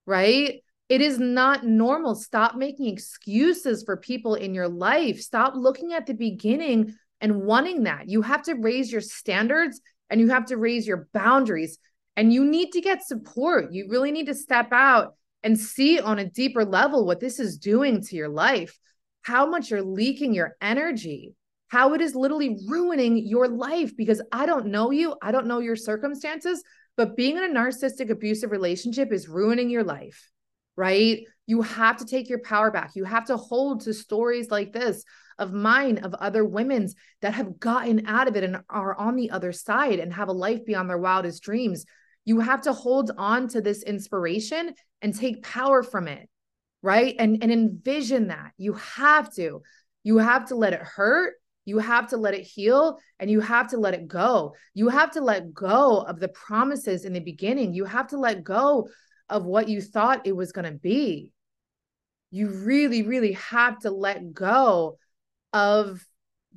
right? 0.06 0.62
It 0.88 1.00
is 1.00 1.18
not 1.18 1.66
normal. 1.66 2.14
Stop 2.14 2.54
making 2.54 2.86
excuses 2.86 3.82
for 3.82 3.96
people 3.96 4.34
in 4.34 4.54
your 4.54 4.68
life. 4.68 5.20
Stop 5.20 5.54
looking 5.56 5.92
at 5.92 6.06
the 6.06 6.14
beginning 6.14 6.94
and 7.20 7.42
wanting 7.42 7.82
that. 7.84 8.08
You 8.08 8.22
have 8.22 8.42
to 8.44 8.54
raise 8.54 8.90
your 8.90 9.00
standards 9.00 9.80
and 10.10 10.20
you 10.20 10.28
have 10.28 10.46
to 10.46 10.56
raise 10.56 10.86
your 10.86 11.08
boundaries 11.12 11.78
and 12.16 12.32
you 12.32 12.44
need 12.44 12.72
to 12.72 12.80
get 12.80 13.06
support. 13.06 13.72
You 13.72 13.88
really 13.88 14.10
need 14.10 14.26
to 14.26 14.34
step 14.34 14.72
out 14.72 15.14
and 15.42 15.58
see 15.58 16.00
on 16.00 16.18
a 16.18 16.28
deeper 16.28 16.64
level 16.64 17.04
what 17.04 17.20
this 17.20 17.38
is 17.38 17.58
doing 17.58 18.02
to 18.02 18.16
your 18.16 18.28
life, 18.28 18.78
how 19.22 19.46
much 19.46 19.70
you're 19.70 19.82
leaking 19.82 20.34
your 20.34 20.56
energy, 20.60 21.34
how 21.68 21.94
it 21.94 22.00
is 22.00 22.14
literally 22.14 22.58
ruining 22.68 23.18
your 23.18 23.48
life 23.48 23.96
because 23.96 24.22
I 24.32 24.46
don't 24.46 24.66
know 24.66 24.90
you, 24.90 25.16
I 25.20 25.32
don't 25.32 25.46
know 25.46 25.58
your 25.58 25.76
circumstances, 25.76 26.62
but 26.96 27.16
being 27.16 27.36
in 27.36 27.44
a 27.44 27.48
narcissistic 27.48 28.10
abusive 28.10 28.50
relationship 28.50 29.12
is 29.12 29.28
ruining 29.28 29.68
your 29.68 29.84
life, 29.84 30.30
right? 30.76 31.24
You 31.46 31.62
have 31.62 31.98
to 31.98 32.06
take 32.06 32.28
your 32.28 32.40
power 32.40 32.70
back. 32.70 32.92
You 32.94 33.04
have 33.04 33.26
to 33.26 33.36
hold 33.36 33.82
to 33.82 33.92
stories 33.92 34.50
like 34.50 34.72
this 34.72 35.04
of 35.38 35.52
mine, 35.52 35.98
of 35.98 36.14
other 36.14 36.44
women's 36.44 36.94
that 37.22 37.34
have 37.34 37.58
gotten 37.58 38.06
out 38.06 38.28
of 38.28 38.36
it 38.36 38.44
and 38.44 38.58
are 38.70 38.94
on 38.94 39.16
the 39.16 39.30
other 39.30 39.52
side 39.52 39.98
and 39.98 40.12
have 40.12 40.28
a 40.28 40.32
life 40.32 40.64
beyond 40.64 40.88
their 40.88 40.98
wildest 40.98 41.42
dreams. 41.42 41.84
You 42.24 42.40
have 42.40 42.62
to 42.62 42.72
hold 42.72 43.10
on 43.16 43.48
to 43.48 43.60
this 43.60 43.82
inspiration 43.82 44.74
and 45.02 45.14
take 45.14 45.42
power 45.42 45.82
from 45.82 46.08
it, 46.08 46.28
right? 46.82 47.14
And, 47.18 47.42
and 47.42 47.52
envision 47.52 48.28
that. 48.28 48.52
You 48.56 48.74
have 48.74 49.32
to. 49.34 49.62
You 50.02 50.18
have 50.18 50.46
to 50.46 50.54
let 50.54 50.72
it 50.72 50.80
hurt. 50.80 51.34
You 51.64 51.78
have 51.78 52.08
to 52.08 52.16
let 52.16 52.34
it 52.34 52.42
heal 52.42 52.98
and 53.18 53.28
you 53.28 53.40
have 53.40 53.68
to 53.70 53.76
let 53.76 53.94
it 53.94 54.06
go. 54.06 54.54
You 54.72 54.88
have 54.88 55.10
to 55.12 55.20
let 55.20 55.52
go 55.52 55.98
of 55.98 56.20
the 56.20 56.28
promises 56.28 57.04
in 57.04 57.12
the 57.12 57.20
beginning. 57.20 57.74
You 57.74 57.84
have 57.84 58.06
to 58.08 58.18
let 58.18 58.44
go 58.44 58.88
of 59.28 59.44
what 59.44 59.68
you 59.68 59.82
thought 59.82 60.26
it 60.26 60.36
was 60.36 60.52
going 60.52 60.72
to 60.72 60.78
be. 60.78 61.32
You 62.30 62.48
really, 62.48 63.02
really 63.02 63.32
have 63.32 63.80
to 63.80 63.90
let 63.90 64.32
go 64.32 64.98
of 65.52 66.04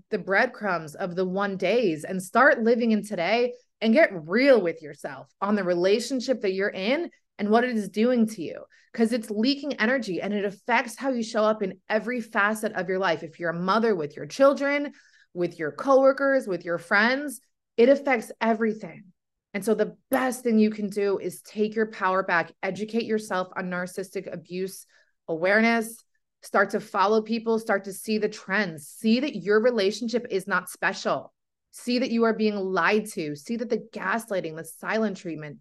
the 0.10 0.17
breadcrumbs 0.17 0.95
of 0.95 1.15
the 1.15 1.25
one 1.25 1.58
days 1.58 2.04
and 2.04 2.21
start 2.21 2.63
living 2.63 2.91
in 2.91 3.06
today 3.06 3.54
and 3.82 3.93
get 3.93 4.28
real 4.28 4.62
with 4.62 4.82
yourself 4.82 5.30
on 5.41 5.56
the 5.56 5.63
relationship 5.63 6.41
that 6.41 6.54
you're 6.54 6.69
in 6.69 7.10
and 7.38 7.49
what 7.49 7.63
it 7.63 7.75
is 7.75 7.89
doing 7.89 8.28
to 8.28 8.41
you 8.41 8.63
because 8.91 9.13
it's 9.13 9.30
leaking 9.30 9.73
energy 9.75 10.21
and 10.21 10.34
it 10.34 10.45
affects 10.45 10.97
how 10.97 11.10
you 11.10 11.23
show 11.23 11.43
up 11.43 11.62
in 11.62 11.80
every 11.89 12.21
facet 12.21 12.73
of 12.73 12.89
your 12.89 12.99
life. 12.99 13.23
If 13.23 13.39
you're 13.39 13.52
a 13.52 13.60
mother 13.60 13.95
with 13.95 14.15
your 14.15 14.25
children, 14.25 14.93
with 15.34 15.60
your 15.60 15.71
coworkers, 15.71 16.47
with 16.47 16.65
your 16.65 16.78
friends, 16.78 17.39
it 17.78 17.88
affects 17.88 18.32
everything. 18.41 19.06
And 19.54 19.63
so 19.63 19.73
the 19.73 19.95
best 20.12 20.43
thing 20.43 20.60
you 20.60 20.69
can 20.69 20.89
do 20.89 21.17
is 21.17 21.41
take 21.41 21.75
your 21.75 21.88
power 21.88 22.23
back, 22.23 22.52
educate 22.62 23.06
yourself 23.06 23.47
on 23.56 23.69
narcissistic 23.69 24.32
abuse 24.32 24.86
awareness, 25.28 25.95
start 26.41 26.69
to 26.71 26.80
follow 26.80 27.21
people, 27.21 27.60
start 27.60 27.84
to 27.84 27.93
see 27.93 28.17
the 28.17 28.30
trends, 28.30 28.88
see 28.88 29.19
that 29.19 29.36
your 29.36 29.62
relationship 29.62 30.25
is 30.30 30.47
not 30.47 30.69
special, 30.69 31.34
see 31.71 31.99
that 31.99 32.12
you 32.12 32.23
are 32.23 32.34
being 32.34 32.56
lied 32.56 33.06
to, 33.08 33.36
see 33.36 33.58
that 33.58 33.69
the 33.69 33.86
gaslighting, 33.91 34.56
the 34.56 34.63
silent 34.63 35.17
treatment, 35.17 35.58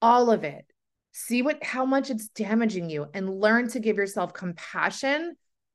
all 0.00 0.30
of 0.30 0.44
it, 0.44 0.64
see 1.12 1.42
what 1.42 1.62
how 1.62 1.84
much 1.84 2.10
it's 2.10 2.28
damaging 2.28 2.90
you 2.90 3.06
and 3.14 3.40
learn 3.40 3.68
to 3.68 3.80
give 3.80 3.96
yourself 3.96 4.32
compassion 4.32 5.34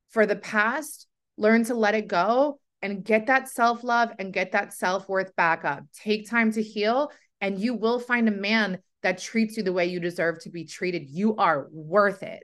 for 0.10 0.26
the 0.26 0.36
past, 0.36 1.08
learn 1.38 1.64
to 1.66 1.74
let 1.74 1.96
it 1.96 2.08
go 2.08 2.60
and 2.82 3.04
get 3.04 3.28
that 3.28 3.48
self-love 3.48 4.12
and 4.20 4.34
get 4.34 4.52
that 4.52 4.74
self-worth 4.74 5.36
back 5.36 5.66
up. 5.66 5.84
Take 5.94 6.30
time 6.30 6.52
to 6.54 6.64
heal 6.64 7.12
and 7.40 7.60
you 7.60 7.74
will 7.74 8.00
find 8.00 8.28
a 8.28 8.32
man 8.32 8.80
that 9.04 9.18
treats 9.18 9.58
you 9.58 9.64
the 9.64 9.74
way 9.74 9.88
you 9.88 10.00
deserve 10.00 10.40
to 10.42 10.50
be 10.50 10.66
treated. 10.66 11.10
You 11.10 11.36
are 11.38 11.68
worth 11.72 12.24
it. 12.24 12.44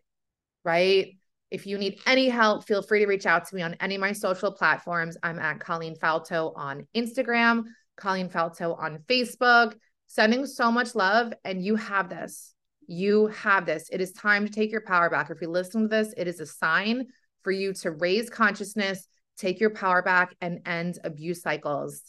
Right? 0.64 1.17
If 1.50 1.66
you 1.66 1.78
need 1.78 2.00
any 2.06 2.28
help, 2.28 2.66
feel 2.66 2.82
free 2.82 3.00
to 3.00 3.06
reach 3.06 3.26
out 3.26 3.48
to 3.48 3.56
me 3.56 3.62
on 3.62 3.76
any 3.80 3.96
of 3.96 4.02
my 4.02 4.12
social 4.12 4.52
platforms. 4.52 5.18
I'm 5.24 5.40
at 5.40 5.60
Colleen 5.60 5.96
Falto 5.96 6.52
on 6.58 6.88
Instagram, 6.96 7.64
Colleen 7.96 8.30
Falto 8.30 8.78
on 8.78 9.00
Facebook. 9.08 9.76
Sending 10.08 10.46
so 10.46 10.72
much 10.72 10.96
love, 10.96 11.34
and 11.44 11.64
you 11.64 11.76
have 11.76 12.10
this. 12.10 12.54
You 12.88 13.28
have 13.28 13.66
this. 13.66 13.90
It 13.92 14.00
is 14.00 14.14
time 14.14 14.46
to 14.46 14.52
take 14.52 14.72
your 14.72 14.82
power 14.82 15.10
back. 15.10 15.30
If 15.30 15.42
you 15.42 15.50
listen 15.50 15.84
to 15.84 15.88
this, 15.90 16.14
it 16.16 16.28
is 16.28 16.40
a 16.40 16.46
sign 16.46 17.08
for 17.44 17.52
you 17.52 17.74
to 17.74 17.92
raise 17.92 18.30
consciousness, 18.30 19.06
take 19.38 19.60
your 19.60 19.70
power 19.70 20.02
back, 20.02 20.34
and 20.40 20.62
end 20.66 21.00
abuse 21.04 21.42
cycles. 21.42 22.02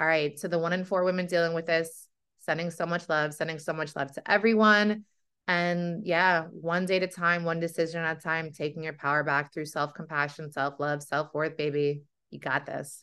All 0.00 0.06
right. 0.06 0.38
So, 0.38 0.48
the 0.48 0.58
one 0.58 0.72
in 0.72 0.84
four 0.84 1.04
women 1.04 1.26
dealing 1.26 1.54
with 1.54 1.66
this, 1.66 2.08
sending 2.40 2.70
so 2.70 2.84
much 2.84 3.08
love, 3.08 3.32
sending 3.32 3.58
so 3.58 3.72
much 3.72 3.94
love 3.94 4.12
to 4.12 4.30
everyone. 4.30 5.04
And 5.48 6.04
yeah, 6.04 6.44
one 6.50 6.86
day 6.86 6.96
at 6.96 7.02
a 7.04 7.08
time, 7.08 7.44
one 7.44 7.60
decision 7.60 8.02
at 8.02 8.18
a 8.18 8.20
time, 8.20 8.50
taking 8.52 8.82
your 8.82 8.94
power 8.94 9.22
back 9.22 9.52
through 9.52 9.66
self 9.66 9.94
compassion, 9.94 10.50
self 10.52 10.80
love, 10.80 11.02
self 11.02 11.32
worth, 11.34 11.56
baby. 11.56 12.02
You 12.30 12.40
got 12.40 12.66
this. 12.66 12.94